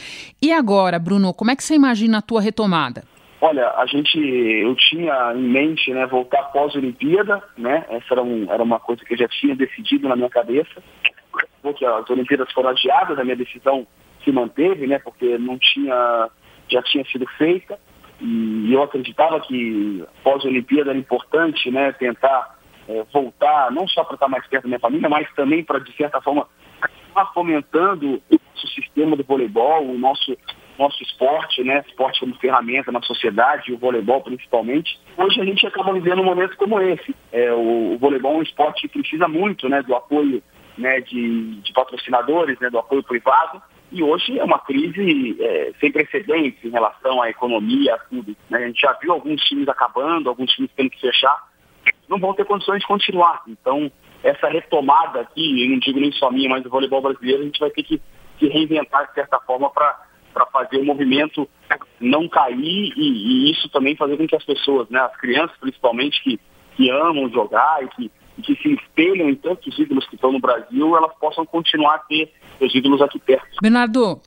E 0.42 0.52
agora, 0.52 0.98
Bruno, 0.98 1.32
como 1.32 1.50
é 1.50 1.56
que 1.56 1.64
você 1.64 1.74
imagina 1.74 2.18
a 2.18 2.22
tua 2.22 2.42
retomada? 2.42 3.02
Olha, 3.40 3.70
a 3.78 3.86
gente, 3.86 4.18
eu 4.18 4.76
tinha 4.76 5.32
em 5.34 5.42
mente, 5.42 5.90
né, 5.90 6.06
voltar 6.06 6.42
pós-Olimpíada, 6.52 7.42
né? 7.56 7.86
Essa 7.88 8.12
era, 8.12 8.22
um, 8.22 8.52
era 8.52 8.62
uma 8.62 8.78
coisa 8.78 9.02
que 9.02 9.14
eu 9.14 9.18
já 9.18 9.28
tinha 9.28 9.56
decidido 9.56 10.06
na 10.06 10.14
minha 10.14 10.28
cabeça. 10.28 10.82
Porque 11.62 11.86
as 11.86 12.10
Olimpíadas 12.10 12.52
foram 12.52 12.68
adiadas, 12.68 13.18
a 13.18 13.24
minha 13.24 13.36
decisão 13.36 13.86
se 14.22 14.30
manteve, 14.30 14.86
né? 14.86 14.98
Porque 14.98 15.38
não 15.38 15.58
tinha, 15.58 16.28
já 16.68 16.82
tinha 16.82 17.06
sido 17.06 17.26
feita. 17.38 17.78
E 18.20 18.72
eu 18.72 18.82
acreditava 18.82 19.40
que 19.40 20.04
pós-Olimpíada 20.22 20.90
era 20.90 20.98
importante 20.98 21.70
né, 21.70 21.92
tentar 21.92 22.58
é, 22.88 23.04
voltar, 23.12 23.70
não 23.70 23.86
só 23.88 24.04
para 24.04 24.14
estar 24.14 24.28
mais 24.28 24.46
perto 24.46 24.64
da 24.64 24.68
minha 24.68 24.80
família, 24.80 25.08
mas 25.08 25.32
também 25.34 25.64
para, 25.64 25.78
de 25.78 25.94
certa 25.96 26.20
forma, 26.20 26.46
estar 27.08 27.26
fomentando 27.32 28.22
o 28.30 28.40
nosso 28.54 28.66
sistema 28.74 29.16
do 29.16 29.24
voleibol, 29.24 29.86
o 29.86 29.98
nosso, 29.98 30.36
nosso 30.78 31.02
esporte, 31.02 31.62
né, 31.64 31.82
esporte 31.88 32.20
como 32.20 32.34
ferramenta 32.36 32.92
na 32.92 33.00
sociedade, 33.02 33.72
o 33.72 33.78
voleibol 33.78 34.20
principalmente. 34.22 34.98
Hoje 35.16 35.40
a 35.40 35.44
gente 35.44 35.66
acaba 35.66 35.92
vivendo 35.92 36.20
um 36.20 36.24
momento 36.24 36.56
como 36.56 36.80
esse. 36.80 37.14
É, 37.32 37.52
o, 37.52 37.94
o 37.94 37.98
voleibol 37.98 38.34
é 38.34 38.38
um 38.38 38.42
esporte 38.42 38.88
que 38.88 38.98
precisa 38.98 39.26
muito 39.28 39.68
né, 39.68 39.82
do 39.82 39.94
apoio 39.94 40.42
né, 40.76 41.00
de, 41.00 41.56
de 41.60 41.72
patrocinadores, 41.72 42.58
né, 42.58 42.70
do 42.70 42.78
apoio 42.78 43.02
privado, 43.02 43.62
e 43.92 44.02
hoje 44.02 44.38
é 44.38 44.44
uma 44.44 44.58
crise 44.58 45.36
é, 45.40 45.72
sem 45.80 45.90
precedentes 45.90 46.64
em 46.64 46.70
relação 46.70 47.20
à 47.20 47.28
economia, 47.28 47.94
a 47.94 47.98
tudo. 47.98 48.36
Né? 48.48 48.58
A 48.58 48.66
gente 48.66 48.80
já 48.80 48.92
viu 48.94 49.12
alguns 49.12 49.42
times 49.42 49.68
acabando, 49.68 50.28
alguns 50.28 50.50
times 50.52 50.70
tendo 50.76 50.90
que 50.90 51.00
fechar, 51.00 51.48
não 52.08 52.18
vão 52.18 52.34
ter 52.34 52.44
condições 52.44 52.80
de 52.80 52.86
continuar. 52.86 53.42
Então, 53.48 53.90
essa 54.22 54.48
retomada 54.48 55.20
aqui, 55.20 55.64
eu 55.64 55.70
não 55.70 55.78
digo 55.78 55.98
nem 55.98 56.12
só 56.12 56.30
minha, 56.30 56.48
mas 56.48 56.62
do 56.62 56.70
voleibol 56.70 57.02
brasileiro, 57.02 57.42
a 57.42 57.44
gente 57.44 57.60
vai 57.60 57.70
ter 57.70 57.82
que 57.82 58.00
se 58.38 58.48
reinventar 58.48 59.08
de 59.08 59.14
certa 59.14 59.40
forma 59.40 59.70
para 59.70 60.46
fazer 60.52 60.78
o 60.78 60.84
movimento 60.84 61.48
não 62.00 62.28
cair 62.28 62.92
e, 62.96 63.48
e, 63.48 63.50
isso 63.50 63.68
também 63.70 63.96
fazer 63.96 64.16
com 64.16 64.26
que 64.26 64.36
as 64.36 64.44
pessoas, 64.44 64.88
né, 64.88 65.00
as 65.00 65.16
crianças 65.16 65.56
principalmente, 65.58 66.22
que, 66.22 66.40
que 66.76 66.90
amam 66.90 67.28
jogar 67.28 67.82
e 67.82 67.88
que 67.88 68.10
que 68.42 68.56
se 68.56 68.72
espelham 68.72 69.28
em 69.28 69.34
tantos 69.34 69.78
ídolos 69.78 70.06
que 70.08 70.14
estão 70.14 70.32
no 70.32 70.40
Brasil, 70.40 70.96
elas 70.96 71.12
possam 71.18 71.44
continuar 71.44 71.96
a 71.96 71.98
ter 71.98 72.32
os 72.60 72.74
ídolos 72.74 73.02
aqui 73.02 73.18
perto. 73.18 73.46
Bernardo, 73.60 74.20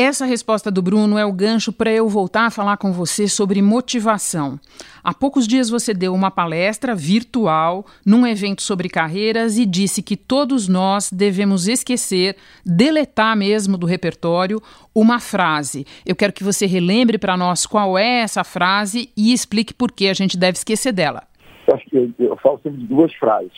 essa 0.00 0.24
resposta 0.24 0.70
do 0.70 0.80
Bruno 0.80 1.18
é 1.18 1.26
o 1.26 1.32
gancho 1.32 1.72
para 1.72 1.90
eu 1.90 2.08
voltar 2.08 2.46
a 2.46 2.50
falar 2.52 2.76
com 2.76 2.92
você 2.92 3.26
sobre 3.26 3.60
motivação. 3.60 4.56
Há 5.02 5.12
poucos 5.12 5.44
dias 5.44 5.68
você 5.68 5.92
deu 5.92 6.14
uma 6.14 6.30
palestra 6.30 6.94
virtual 6.94 7.84
num 8.06 8.24
evento 8.24 8.62
sobre 8.62 8.88
carreiras 8.88 9.58
e 9.58 9.66
disse 9.66 10.00
que 10.00 10.16
todos 10.16 10.68
nós 10.68 11.10
devemos 11.10 11.66
esquecer, 11.66 12.36
deletar 12.64 13.36
mesmo 13.36 13.76
do 13.76 13.86
repertório, 13.88 14.62
uma 14.94 15.18
frase. 15.18 15.84
Eu 16.06 16.14
quero 16.14 16.32
que 16.32 16.44
você 16.44 16.64
relembre 16.64 17.18
para 17.18 17.36
nós 17.36 17.66
qual 17.66 17.98
é 17.98 18.20
essa 18.20 18.44
frase 18.44 19.10
e 19.16 19.32
explique 19.32 19.74
por 19.74 19.90
que 19.90 20.06
a 20.06 20.14
gente 20.14 20.36
deve 20.36 20.58
esquecer 20.58 20.92
dela. 20.92 21.24
Eu 21.68 21.74
acho 21.74 21.84
que 21.84 21.96
eu, 21.96 22.10
eu 22.18 22.36
falo 22.38 22.58
sempre 22.62 22.80
de 22.80 22.86
duas 22.86 23.12
frases. 23.14 23.52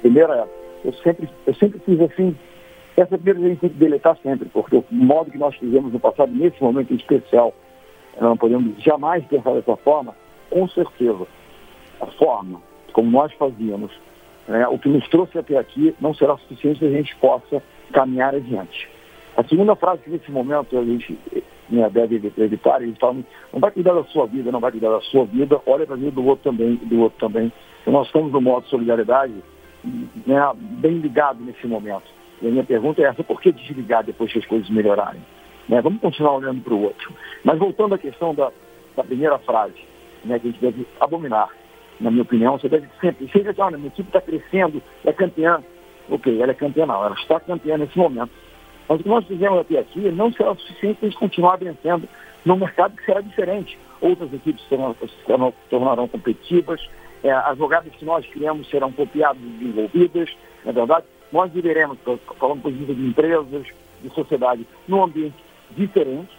Primeira 0.00 0.34
é, 0.34 0.88
eu 0.88 0.92
sempre, 0.94 1.28
eu 1.46 1.54
sempre 1.54 1.78
fiz 1.80 2.00
assim, 2.00 2.34
essa 2.96 3.18
primeira 3.18 3.40
a 3.40 3.48
gente 3.50 3.60
tem 3.60 3.70
que 3.70 3.76
deletar 3.76 4.16
sempre, 4.22 4.48
porque 4.48 4.74
o 4.74 4.84
modo 4.90 5.30
que 5.30 5.38
nós 5.38 5.54
fizemos 5.56 5.92
no 5.92 6.00
passado, 6.00 6.32
nesse 6.32 6.62
momento 6.62 6.94
especial, 6.94 7.52
não 8.18 8.36
podemos 8.38 8.82
jamais 8.82 9.22
pensar 9.26 9.52
dessa 9.52 9.76
forma, 9.76 10.16
com 10.48 10.66
certeza, 10.68 11.26
a 12.00 12.06
forma 12.06 12.62
como 12.94 13.10
nós 13.10 13.30
fazíamos, 13.34 13.92
né, 14.48 14.66
o 14.68 14.78
que 14.78 14.88
nos 14.88 15.06
trouxe 15.08 15.38
até 15.38 15.58
aqui 15.58 15.94
não 16.00 16.14
será 16.14 16.38
suficiente 16.38 16.78
para 16.78 16.88
a 16.88 16.92
gente 16.92 17.14
possa 17.16 17.62
caminhar 17.92 18.34
adiante. 18.34 18.88
A 19.36 19.44
segunda 19.44 19.76
frase 19.76 20.02
que 20.02 20.10
nesse 20.10 20.30
momento 20.32 20.78
a 20.78 20.84
gente 20.84 21.18
né, 21.68 21.90
deve 21.90 22.32
evitar, 22.38 22.80
eles 22.80 22.96
falam, 22.98 23.22
não 23.52 23.60
vai 23.60 23.70
cuidar 23.70 23.92
da 23.92 24.04
sua 24.04 24.26
vida, 24.26 24.50
não 24.50 24.60
vai 24.60 24.70
cuidar 24.70 24.90
da 24.90 25.00
sua 25.02 25.26
vida, 25.26 25.60
olha 25.66 25.84
para 25.84 25.94
a 25.94 25.98
vida 25.98 26.10
do 26.10 26.24
outro 26.24 26.50
também, 26.50 26.76
do 26.76 27.00
outro 27.00 27.18
também. 27.18 27.52
Então, 27.82 27.92
nós 27.92 28.06
estamos 28.06 28.32
no 28.32 28.40
modo 28.40 28.66
solidariedade 28.68 29.34
né, 29.84 30.40
bem 30.54 30.98
ligado 30.98 31.44
nesse 31.44 31.66
momento. 31.66 32.04
E 32.40 32.48
a 32.48 32.50
minha 32.50 32.64
pergunta 32.64 33.02
é 33.02 33.04
essa, 33.04 33.22
por 33.22 33.40
que 33.40 33.52
desligar 33.52 34.04
depois 34.04 34.32
que 34.32 34.38
as 34.38 34.46
coisas 34.46 34.70
melhorarem? 34.70 35.20
Né, 35.68 35.82
vamos 35.82 36.00
continuar 36.00 36.36
olhando 36.36 36.62
para 36.62 36.74
o 36.74 36.82
outro. 36.82 37.12
Mas 37.44 37.58
voltando 37.58 37.94
à 37.94 37.98
questão 37.98 38.34
da, 38.34 38.50
da 38.96 39.04
primeira 39.04 39.38
frase, 39.40 39.76
né, 40.24 40.38
que 40.38 40.48
a 40.48 40.50
gente 40.50 40.60
deve 40.62 40.86
abominar, 40.98 41.50
na 42.00 42.10
minha 42.10 42.22
opinião, 42.22 42.58
você 42.58 42.70
deve 42.70 42.88
sempre, 43.02 43.28
seja 43.28 43.52
que 43.52 43.60
a 43.60 43.70
minha 43.70 43.88
equipe 43.88 44.08
está 44.08 44.20
crescendo, 44.20 44.82
é 45.04 45.12
campeã, 45.12 45.62
ok, 46.08 46.40
ela 46.40 46.52
é 46.52 46.54
campeã 46.54 46.86
não, 46.86 47.04
ela 47.04 47.14
está 47.14 47.38
campeã 47.38 47.76
nesse 47.76 47.98
momento 47.98 48.30
mas 48.88 49.00
o 49.00 49.02
que 49.02 49.08
nós 49.08 49.26
fizemos 49.26 49.58
até 49.58 49.78
aqui 49.78 50.00
não 50.10 50.32
será 50.32 50.54
suficiente 50.54 50.98
para 50.98 51.06
a 51.06 51.10
gente 51.10 51.18
continuar 51.18 51.56
vencendo 51.56 52.08
num 52.44 52.56
mercado 52.56 52.96
que 52.96 53.04
será 53.04 53.20
diferente. 53.20 53.78
Outras 54.00 54.32
equipes 54.32 54.62
se 54.68 54.76
tornarão 55.68 56.08
competitivas, 56.08 56.80
é, 57.24 57.30
as 57.30 57.58
jogadas 57.58 57.92
que 57.94 58.04
nós 58.04 58.24
criamos 58.26 58.68
serão 58.68 58.92
copiadas 58.92 59.42
e 59.42 59.64
desenvolvidas, 59.64 60.30
na 60.64 60.70
é 60.70 60.74
verdade. 60.74 61.06
nós 61.32 61.50
viveremos, 61.52 61.98
falando 62.38 62.62
por 62.62 62.70
nível 62.70 62.94
de 62.94 63.06
empresas, 63.06 63.66
de 64.02 64.10
sociedade, 64.10 64.66
num 64.86 65.02
ambiente 65.02 65.36
diferente. 65.72 66.30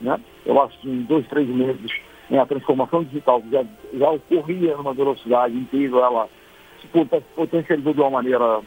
Né? 0.00 0.20
Eu 0.46 0.60
acho 0.62 0.78
que 0.80 0.88
em 0.88 1.02
dois, 1.02 1.26
três 1.28 1.48
meses 1.48 1.90
né, 2.30 2.38
a 2.38 2.46
transformação 2.46 3.02
digital 3.02 3.42
já, 3.50 3.64
já 3.92 4.10
ocorria 4.10 4.76
numa 4.76 4.94
velocidade 4.94 5.56
incrível, 5.56 6.04
ela 6.04 6.28
se 6.80 6.86
potencializou 7.34 7.92
de 7.92 8.00
uma 8.00 8.10
maneira 8.10 8.60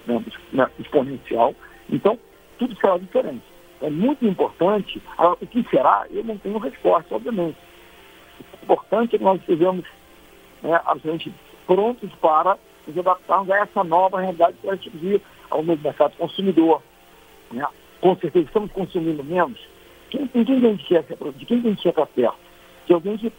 né, 0.51 0.69
exponencial. 0.79 1.55
Então, 1.89 2.19
tudo 2.63 2.79
será 2.79 2.97
diferente. 2.97 3.43
É 3.81 3.89
muito 3.89 4.25
importante, 4.25 5.01
o 5.17 5.45
que 5.45 5.63
será, 5.69 6.05
eu 6.09 6.23
não 6.23 6.37
tenho 6.37 6.57
resposta, 6.57 7.13
obviamente. 7.13 7.57
O 8.39 8.63
importante 8.63 9.15
é 9.15 9.17
que 9.17 9.23
nós 9.23 9.41
estejamos 9.41 9.85
né, 10.61 10.79
absolutamente 10.85 11.33
prontos 11.67 12.09
para 12.21 12.57
nos 12.87 12.97
adaptarmos 12.97 13.51
a 13.51 13.57
essa 13.57 13.83
nova 13.83 14.21
realidade 14.21 14.57
que 14.59 14.67
vai 14.67 14.77
surgir 14.77 15.21
ao 15.49 15.61
novo 15.61 15.81
mercado 15.83 16.15
consumidor. 16.15 16.81
Né? 17.51 17.65
Com 17.99 18.15
certeza 18.15 18.45
estamos 18.45 18.71
consumindo 18.71 19.23
menos. 19.23 19.59
Quem, 20.09 20.27
quem 20.27 20.57
a 20.57 20.59
gente 20.59 20.85
quer, 20.85 21.03
de 21.35 21.45
quem 21.45 21.57
a 21.57 21.61
gente 21.61 21.81
quer 21.81 21.89
estar 21.89 22.05
perto? 22.05 22.37
De 22.87 22.93
alguém 22.93 23.17
que 23.17 23.33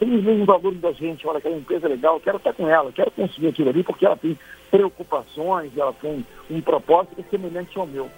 tem 0.00 0.12
os 0.12 0.24
mesmos 0.24 0.46
valores 0.46 0.80
da 0.80 0.90
gente, 0.90 1.26
olha, 1.26 1.38
aquela 1.38 1.56
empresa 1.56 1.86
legal, 1.86 2.18
quero 2.18 2.38
estar 2.38 2.52
com 2.52 2.68
ela, 2.68 2.90
quero 2.90 3.12
consumir 3.12 3.48
aquilo 3.48 3.70
ali 3.70 3.84
porque 3.84 4.04
ela 4.04 4.16
tem 4.16 4.36
preocupações, 4.70 5.76
ela 5.76 5.92
tem 5.92 6.26
um 6.50 6.60
propósito 6.60 7.14
que 7.14 7.20
é 7.20 7.24
semelhante 7.30 7.78
ao 7.78 7.86
meu. 7.86 8.10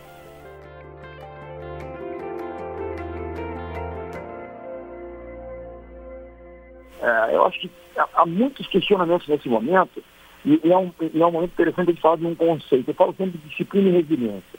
Eu 7.32 7.44
acho 7.44 7.60
que 7.60 7.70
há 8.14 8.26
muitos 8.26 8.66
questionamentos 8.66 9.28
nesse 9.28 9.48
momento 9.48 10.02
e, 10.44 10.60
é, 10.70 10.76
um, 10.76 10.92
é 11.00 11.26
um 11.26 11.32
momento 11.32 11.52
interessante 11.52 11.92
de 11.92 12.00
falar 12.00 12.16
de 12.16 12.26
um 12.26 12.34
conceito. 12.34 12.88
Eu 12.88 12.94
falo 12.94 13.14
sempre 13.16 13.38
de 13.38 13.48
disciplina 13.48 13.88
e 13.88 13.92
resiliência. 13.92 14.58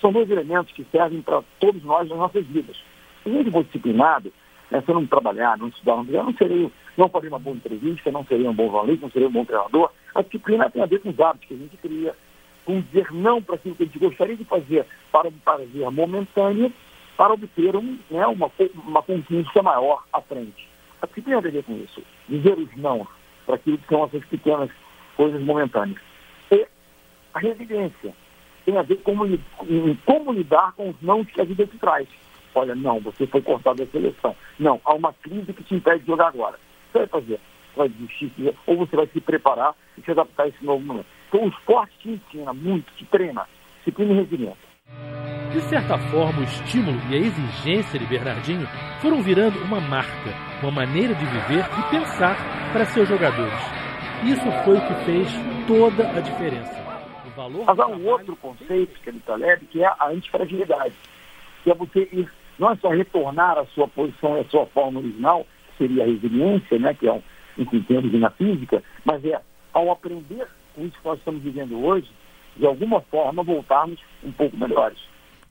São 0.00 0.12
dois 0.12 0.28
elementos 0.30 0.72
que 0.72 0.84
servem 0.90 1.22
para 1.22 1.42
todos 1.60 1.82
nós 1.84 2.08
nas 2.08 2.18
nossas 2.18 2.44
vidas. 2.46 2.76
Se 3.22 3.30
gente 3.30 3.50
for 3.50 3.64
disciplinado, 3.64 4.32
né, 4.70 4.80
se 4.80 4.90
eu 4.90 4.94
não 4.94 5.06
trabalhar, 5.06 5.56
não 5.56 5.68
estudar, 5.68 5.96
não, 5.96 6.04
eu 6.06 6.24
não 6.24 6.34
seria, 6.34 6.70
não 6.96 7.08
faria 7.08 7.28
uma 7.28 7.38
boa 7.38 7.56
entrevista, 7.56 8.10
não 8.10 8.24
seria 8.24 8.50
um 8.50 8.54
bom 8.54 8.70
jornalista, 8.70 9.06
não 9.06 9.12
seria 9.12 9.28
um 9.28 9.32
bom 9.32 9.44
treinador. 9.44 9.90
A 10.14 10.22
disciplina 10.22 10.68
tem 10.70 10.82
a 10.82 10.86
ver 10.86 11.00
com 11.00 11.10
os 11.10 11.20
hábitos 11.20 11.48
que 11.48 11.54
a 11.54 11.58
gente 11.58 11.76
cria, 11.76 12.14
com 12.64 12.80
dizer 12.80 13.12
não 13.12 13.40
para 13.40 13.54
aquilo 13.54 13.74
que 13.74 13.84
a 13.84 13.86
gente 13.86 13.98
gostaria 13.98 14.36
de 14.36 14.44
fazer 14.44 14.86
para 15.10 15.28
um 15.28 15.32
prazer 15.32 15.90
momentâneo, 15.90 16.72
para 17.16 17.32
obter 17.32 17.76
um, 17.76 17.98
né, 18.10 18.26
uma, 18.26 18.50
uma 18.86 19.02
conquista 19.02 19.62
maior 19.62 20.02
à 20.12 20.20
frente. 20.20 20.71
A 21.02 21.06
disciplina 21.06 21.42
tem 21.42 21.50
a 21.50 21.54
ver 21.54 21.64
com 21.64 21.76
isso. 21.76 22.02
Dizer 22.28 22.56
os 22.56 22.76
não 22.76 23.06
para 23.44 23.56
aquilo 23.56 23.76
que 23.76 23.88
são 23.88 24.04
essas 24.04 24.24
pequenas 24.26 24.70
coisas 25.16 25.42
momentâneas. 25.42 26.00
E 26.50 26.66
a 27.34 27.38
resiliência 27.40 28.14
tem 28.64 28.78
a 28.78 28.82
ver 28.82 28.96
com 29.02 29.16
como 30.06 30.32
lidar 30.32 30.72
com 30.72 30.90
os 30.90 30.96
não 31.02 31.24
que 31.24 31.40
a 31.40 31.44
vida 31.44 31.66
te 31.66 31.76
traz. 31.76 32.08
Olha, 32.54 32.74
não, 32.74 33.00
você 33.00 33.26
foi 33.26 33.42
cortado 33.42 33.84
da 33.84 33.90
seleção. 33.90 34.36
Não, 34.58 34.80
há 34.84 34.94
uma 34.94 35.12
crise 35.12 35.52
que 35.52 35.64
te 35.64 35.74
impede 35.74 36.00
de 36.00 36.06
jogar 36.06 36.28
agora. 36.28 36.54
O 36.54 36.58
que 36.58 36.92
você 36.92 36.98
vai 36.98 37.06
fazer? 37.08 37.40
Você 37.72 37.78
vai 37.78 37.88
desistir, 37.88 38.54
ou 38.66 38.76
você 38.76 38.94
vai 38.94 39.06
se 39.08 39.20
preparar 39.20 39.74
e 39.98 40.02
se 40.02 40.10
adaptar 40.10 40.44
a 40.44 40.48
esse 40.48 40.64
novo 40.64 40.84
momento. 40.84 41.06
Então 41.28 41.44
o 41.44 41.48
esporte 41.48 41.98
te 41.98 42.10
ensina 42.10 42.52
muito, 42.52 42.92
te 42.94 43.04
treina, 43.06 43.48
disciplina 43.78 44.12
e 44.12 44.16
resiliência. 44.16 44.71
De 45.52 45.60
certa 45.62 45.98
forma, 45.98 46.40
o 46.40 46.44
estímulo 46.44 46.98
e 47.10 47.14
a 47.14 47.18
exigência 47.18 47.98
de 47.98 48.06
Bernardinho 48.06 48.66
foram 49.02 49.22
virando 49.22 49.58
uma 49.64 49.80
marca, 49.80 50.30
uma 50.62 50.70
maneira 50.70 51.14
de 51.14 51.24
viver 51.26 51.64
e 51.78 51.90
pensar 51.90 52.36
para 52.72 52.86
seus 52.86 53.06
jogadores. 53.06 53.58
Isso 54.24 54.50
foi 54.64 54.78
o 54.78 54.86
que 54.86 54.94
fez 55.04 55.28
toda 55.66 56.08
a 56.08 56.20
diferença. 56.20 56.72
O 57.36 57.64
Mas 57.66 57.78
há 57.78 57.86
um 57.86 58.06
outro 58.06 58.34
conceito 58.36 58.98
que 59.00 59.10
ele 59.10 59.18
está 59.18 59.34
leve, 59.36 59.66
que 59.66 59.82
é 59.82 59.86
a 59.86 60.08
antifragilidade, 60.08 60.94
que 61.62 61.70
é 61.70 61.74
você 61.74 62.08
ir, 62.12 62.32
não 62.58 62.70
é 62.70 62.76
só 62.76 62.88
retornar 62.88 63.58
à 63.58 63.66
sua 63.66 63.88
posição, 63.88 64.40
à 64.40 64.44
sua 64.44 64.64
forma 64.66 65.00
original, 65.00 65.46
que 65.68 65.78
seria 65.78 66.04
a 66.04 66.06
resiliência, 66.06 66.78
né, 66.78 66.94
que 66.94 67.06
é 67.06 67.12
um, 67.12 67.22
em 67.58 67.82
termos 67.82 68.12
na 68.14 68.30
física, 68.30 68.82
mas 69.04 69.22
é 69.24 69.38
ao 69.72 69.90
aprender 69.90 70.46
com 70.74 70.82
isso 70.84 70.98
que 70.98 71.04
nós 71.04 71.18
estamos 71.18 71.42
vivendo 71.42 71.84
hoje, 71.84 72.08
de 72.56 72.66
alguma 72.66 73.00
forma 73.00 73.42
voltarmos 73.42 73.98
um 74.22 74.32
pouco 74.32 74.56
melhores. 74.56 74.98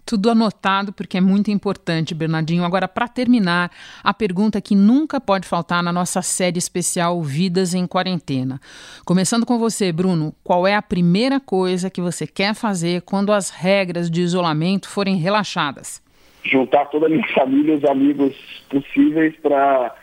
Tudo 0.06 0.30
anotado 0.30 0.92
porque 0.92 1.18
é 1.18 1.22
muito 1.22 1.52
importante, 1.52 2.14
Bernardinho. 2.14 2.66
Agora, 2.66 2.88
para 2.88 3.08
terminar, 3.08 3.72
a 4.04 4.14
pergunta 4.14 4.60
que 4.60 4.76
nunca 4.76 5.22
pode 5.22 5.48
faltar 5.48 5.82
na 5.84 5.94
nossa 5.94 6.22
série 6.22 6.58
especial 6.58 7.22
Vidas 7.22 7.74
em 7.74 7.86
Quarentena. 7.88 8.60
Começando 9.06 9.46
com 9.46 9.58
você, 9.58 9.92
Bruno, 9.92 10.34
qual 10.44 10.68
é 10.68 10.76
a 10.76 10.82
primeira 10.82 11.40
coisa 11.40 11.90
que 11.90 12.02
você 12.02 12.26
quer 12.26 12.56
fazer 12.56 13.04
quando 13.04 13.32
as 13.32 13.50
regras 13.50 14.10
de 14.10 14.22
isolamento 14.22 14.90
forem 14.90 15.16
relaxadas? 15.16 16.02
Juntar 16.44 16.86
toda 16.86 17.06
a 17.06 17.10
minha 17.10 17.28
família, 17.34 17.76
os 17.76 17.86
amigos 17.86 18.36
possíveis 18.70 19.36
para 19.38 19.96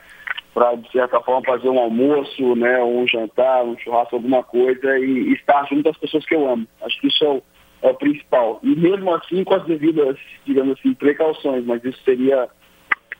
para 0.58 0.74
de 0.74 0.90
certa 0.90 1.20
forma 1.20 1.40
fazer 1.46 1.68
um 1.68 1.78
almoço, 1.78 2.56
né, 2.56 2.82
um 2.82 3.06
jantar, 3.06 3.64
um 3.64 3.78
churrasco, 3.78 4.16
alguma 4.16 4.42
coisa 4.42 4.98
e 4.98 5.32
estar 5.32 5.64
junto 5.68 5.88
às 5.88 5.96
pessoas 5.96 6.26
que 6.26 6.34
eu 6.34 6.50
amo. 6.50 6.66
Acho 6.82 7.00
que 7.00 7.06
isso 7.06 7.24
é 7.24 7.28
o 7.28 7.42
é 7.80 7.90
o 7.90 7.94
principal. 7.94 8.58
E 8.64 8.74
mesmo 8.74 9.14
assim 9.14 9.44
com 9.44 9.54
as 9.54 9.64
devidas, 9.64 10.18
digamos 10.44 10.76
assim, 10.76 10.92
precauções, 10.94 11.64
mas 11.64 11.84
isso 11.84 12.02
seria 12.04 12.48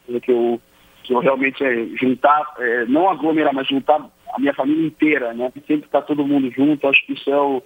o 0.09 0.21
que 0.21 0.33
eu, 0.33 0.61
que 1.05 1.15
eu 1.15 1.21
realmente 1.21 1.63
é 1.63 1.87
juntar, 1.97 2.55
é, 2.59 2.85
não 2.87 3.09
aglomerar, 3.09 3.55
mas 3.55 3.69
juntar 3.69 4.05
a 4.35 4.41
minha 4.41 4.53
família 4.53 4.85
inteira, 4.85 5.33
né? 5.33 5.53
Sempre 5.65 5.87
estar 5.87 6.01
tá 6.01 6.07
todo 6.09 6.27
mundo 6.27 6.51
junto, 6.51 6.89
acho 6.89 7.07
que 7.07 7.13
isso 7.13 7.31
é 7.31 7.41
o 7.41 7.63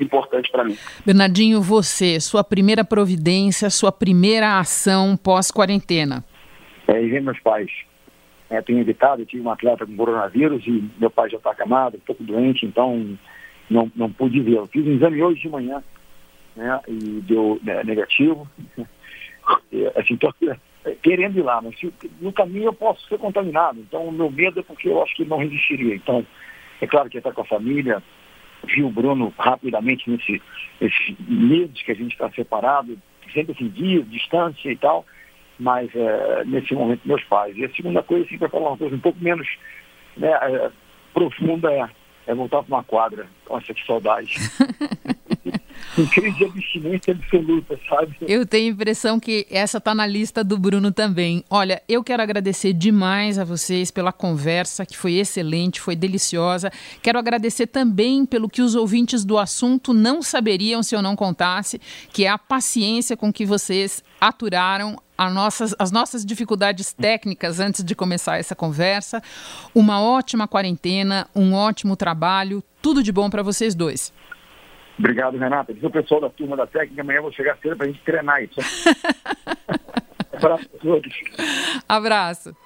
importante 0.00 0.50
para 0.50 0.64
mim. 0.64 0.76
Bernardinho, 1.06 1.62
você, 1.62 2.18
sua 2.18 2.42
primeira 2.42 2.84
providência, 2.84 3.70
sua 3.70 3.92
primeira 3.92 4.58
ação 4.58 5.16
pós-quarentena? 5.16 6.24
É, 6.88 7.00
e 7.00 7.08
ver 7.08 7.22
meus 7.22 7.38
pais. 7.38 7.70
É, 8.48 8.62
tenho 8.62 8.78
evitado, 8.78 9.22
eu 9.22 9.26
tive 9.26 9.42
um 9.42 9.50
atleta 9.50 9.84
com 9.84 9.96
coronavírus 9.96 10.64
e 10.66 10.88
meu 10.98 11.10
pai 11.10 11.28
já 11.28 11.36
está 11.36 11.50
acamado, 11.50 11.96
um 11.96 12.00
pouco 12.00 12.22
doente, 12.22 12.64
então 12.64 13.18
não, 13.68 13.90
não 13.96 14.10
pude 14.10 14.40
ver. 14.40 14.56
Eu 14.56 14.66
fiz 14.66 14.86
um 14.86 14.92
exame 14.92 15.22
hoje 15.22 15.40
de 15.40 15.48
manhã, 15.48 15.82
né, 16.54 16.80
e 16.86 17.22
deu 17.26 17.60
né, 17.62 17.82
negativo. 17.82 18.48
Assim, 19.96 20.14
estou 20.14 20.32
querendo 21.02 21.38
ir 21.38 21.42
lá, 21.42 21.60
mas 21.60 21.78
se, 21.78 21.92
no 22.20 22.32
caminho 22.32 22.66
eu 22.66 22.72
posso 22.72 23.06
ser 23.08 23.18
contaminado. 23.18 23.80
Então, 23.80 24.06
o 24.06 24.12
meu 24.12 24.30
medo 24.30 24.60
é 24.60 24.62
porque 24.62 24.88
eu 24.88 25.02
acho 25.02 25.14
que 25.14 25.24
não 25.24 25.38
resistiria. 25.38 25.94
Então, 25.94 26.24
é 26.80 26.86
claro 26.86 27.10
que 27.10 27.18
estar 27.18 27.32
com 27.32 27.42
a 27.42 27.46
família, 27.46 28.02
vi 28.64 28.82
o 28.82 28.90
Bruno 28.90 29.32
rapidamente 29.38 30.08
nesse, 30.10 30.42
nesses 30.80 31.16
meses 31.28 31.82
que 31.82 31.92
a 31.92 31.94
gente 31.94 32.12
está 32.12 32.30
separado, 32.30 32.98
sempre 33.32 33.52
assim, 33.52 33.68
dias, 33.68 34.08
distância 34.08 34.70
e 34.70 34.76
tal, 34.76 35.04
mas 35.58 35.90
é, 35.94 36.44
nesse 36.44 36.74
momento 36.74 37.00
meus 37.04 37.22
pais. 37.24 37.56
E 37.56 37.64
a 37.64 37.70
segunda 37.70 38.02
coisa, 38.02 38.24
assim, 38.24 38.38
para 38.38 38.48
falar 38.48 38.70
uma 38.70 38.78
coisa 38.78 38.94
um 38.94 39.00
pouco 39.00 39.18
menos 39.22 39.48
né, 40.16 40.30
é, 40.30 40.70
profunda, 41.12 41.72
é, 41.72 41.88
é 42.26 42.34
voltar 42.34 42.62
para 42.62 42.76
uma 42.76 42.84
quadra. 42.84 43.26
Nossa, 43.48 43.72
que 43.72 43.86
saudade. 43.86 44.34
crise 46.04 46.36
de 46.36 46.44
abstinência 46.44 47.12
absoluta, 47.14 47.78
sabe? 47.88 48.16
Eu 48.22 48.44
tenho 48.44 48.70
a 48.70 48.74
impressão 48.74 49.18
que 49.18 49.46
essa 49.50 49.78
está 49.78 49.94
na 49.94 50.06
lista 50.06 50.44
do 50.44 50.58
Bruno 50.58 50.92
também. 50.92 51.44
Olha, 51.48 51.82
eu 51.88 52.04
quero 52.04 52.22
agradecer 52.22 52.72
demais 52.72 53.38
a 53.38 53.44
vocês 53.44 53.90
pela 53.90 54.12
conversa, 54.12 54.84
que 54.84 54.96
foi 54.96 55.14
excelente, 55.14 55.80
foi 55.80 55.96
deliciosa. 55.96 56.70
Quero 57.02 57.18
agradecer 57.18 57.66
também 57.66 58.26
pelo 58.26 58.48
que 58.48 58.60
os 58.60 58.74
ouvintes 58.74 59.24
do 59.24 59.38
assunto 59.38 59.94
não 59.94 60.20
saberiam 60.20 60.82
se 60.82 60.94
eu 60.94 61.00
não 61.00 61.16
contasse, 61.16 61.80
que 62.12 62.24
é 62.24 62.28
a 62.28 62.38
paciência 62.38 63.16
com 63.16 63.32
que 63.32 63.46
vocês 63.46 64.02
aturaram 64.20 64.96
nossas, 65.32 65.74
as 65.78 65.90
nossas 65.90 66.24
dificuldades 66.24 66.92
técnicas 66.92 67.58
antes 67.58 67.82
de 67.82 67.94
começar 67.94 68.38
essa 68.38 68.54
conversa. 68.54 69.22
Uma 69.74 70.00
ótima 70.00 70.46
quarentena, 70.46 71.26
um 71.34 71.54
ótimo 71.54 71.96
trabalho, 71.96 72.62
tudo 72.82 73.02
de 73.02 73.10
bom 73.10 73.30
para 73.30 73.42
vocês 73.42 73.74
dois. 73.74 74.12
Obrigado, 74.98 75.36
Renata. 75.36 75.74
Diz 75.74 75.82
o 75.82 75.90
pessoal 75.90 76.22
da 76.22 76.30
turma 76.30 76.56
da 76.56 76.66
técnica, 76.66 77.02
amanhã 77.02 77.18
eu 77.18 77.22
vou 77.22 77.32
chegar 77.32 77.56
cedo 77.58 77.76
para 77.76 77.86
a 77.86 77.88
gente 77.88 78.02
treinar 78.02 78.42
isso. 78.42 78.60
Abraço 80.32 80.68
a 80.74 80.78
todos. 80.78 81.14
Abraço. 81.88 82.56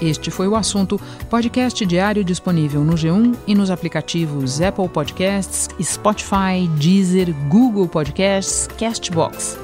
Este 0.00 0.30
foi 0.30 0.46
o 0.46 0.54
assunto 0.54 1.00
podcast 1.30 1.84
diário 1.86 2.22
disponível 2.22 2.82
no 2.82 2.94
G1 2.94 3.34
e 3.46 3.54
nos 3.54 3.70
aplicativos 3.70 4.60
Apple 4.60 4.88
Podcasts, 4.88 5.68
Spotify, 5.82 6.68
Deezer, 6.78 7.32
Google 7.48 7.88
Podcasts, 7.88 8.66
Castbox. 8.78 9.58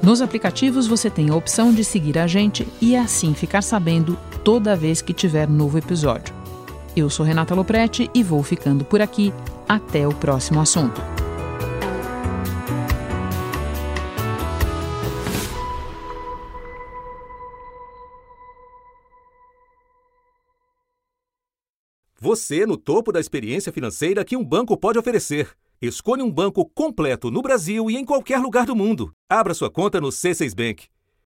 Nos 0.00 0.22
aplicativos 0.22 0.86
você 0.86 1.10
tem 1.10 1.30
a 1.30 1.34
opção 1.34 1.74
de 1.74 1.82
seguir 1.82 2.16
a 2.18 2.28
gente 2.28 2.66
e 2.80 2.94
assim 2.94 3.34
ficar 3.34 3.62
sabendo 3.62 4.16
toda 4.44 4.76
vez 4.76 5.02
que 5.02 5.12
tiver 5.12 5.48
novo 5.48 5.76
episódio. 5.76 6.35
Eu 6.96 7.10
sou 7.10 7.26
Renata 7.26 7.54
Loprete 7.54 8.10
e 8.14 8.22
vou 8.22 8.42
ficando 8.42 8.82
por 8.82 9.02
aqui. 9.02 9.30
Até 9.68 10.08
o 10.08 10.14
próximo 10.14 10.58
assunto. 10.60 10.98
Você 22.18 22.64
no 22.64 22.78
topo 22.78 23.12
da 23.12 23.20
experiência 23.20 23.70
financeira 23.70 24.24
que 24.24 24.34
um 24.34 24.42
banco 24.42 24.74
pode 24.74 24.98
oferecer. 24.98 25.50
Escolha 25.82 26.24
um 26.24 26.32
banco 26.32 26.64
completo 26.64 27.30
no 27.30 27.42
Brasil 27.42 27.90
e 27.90 27.96
em 27.96 28.06
qualquer 28.06 28.38
lugar 28.38 28.64
do 28.64 28.74
mundo. 28.74 29.12
Abra 29.28 29.52
sua 29.52 29.70
conta 29.70 30.00
no 30.00 30.08
C6 30.08 30.54
Bank. 30.56 30.86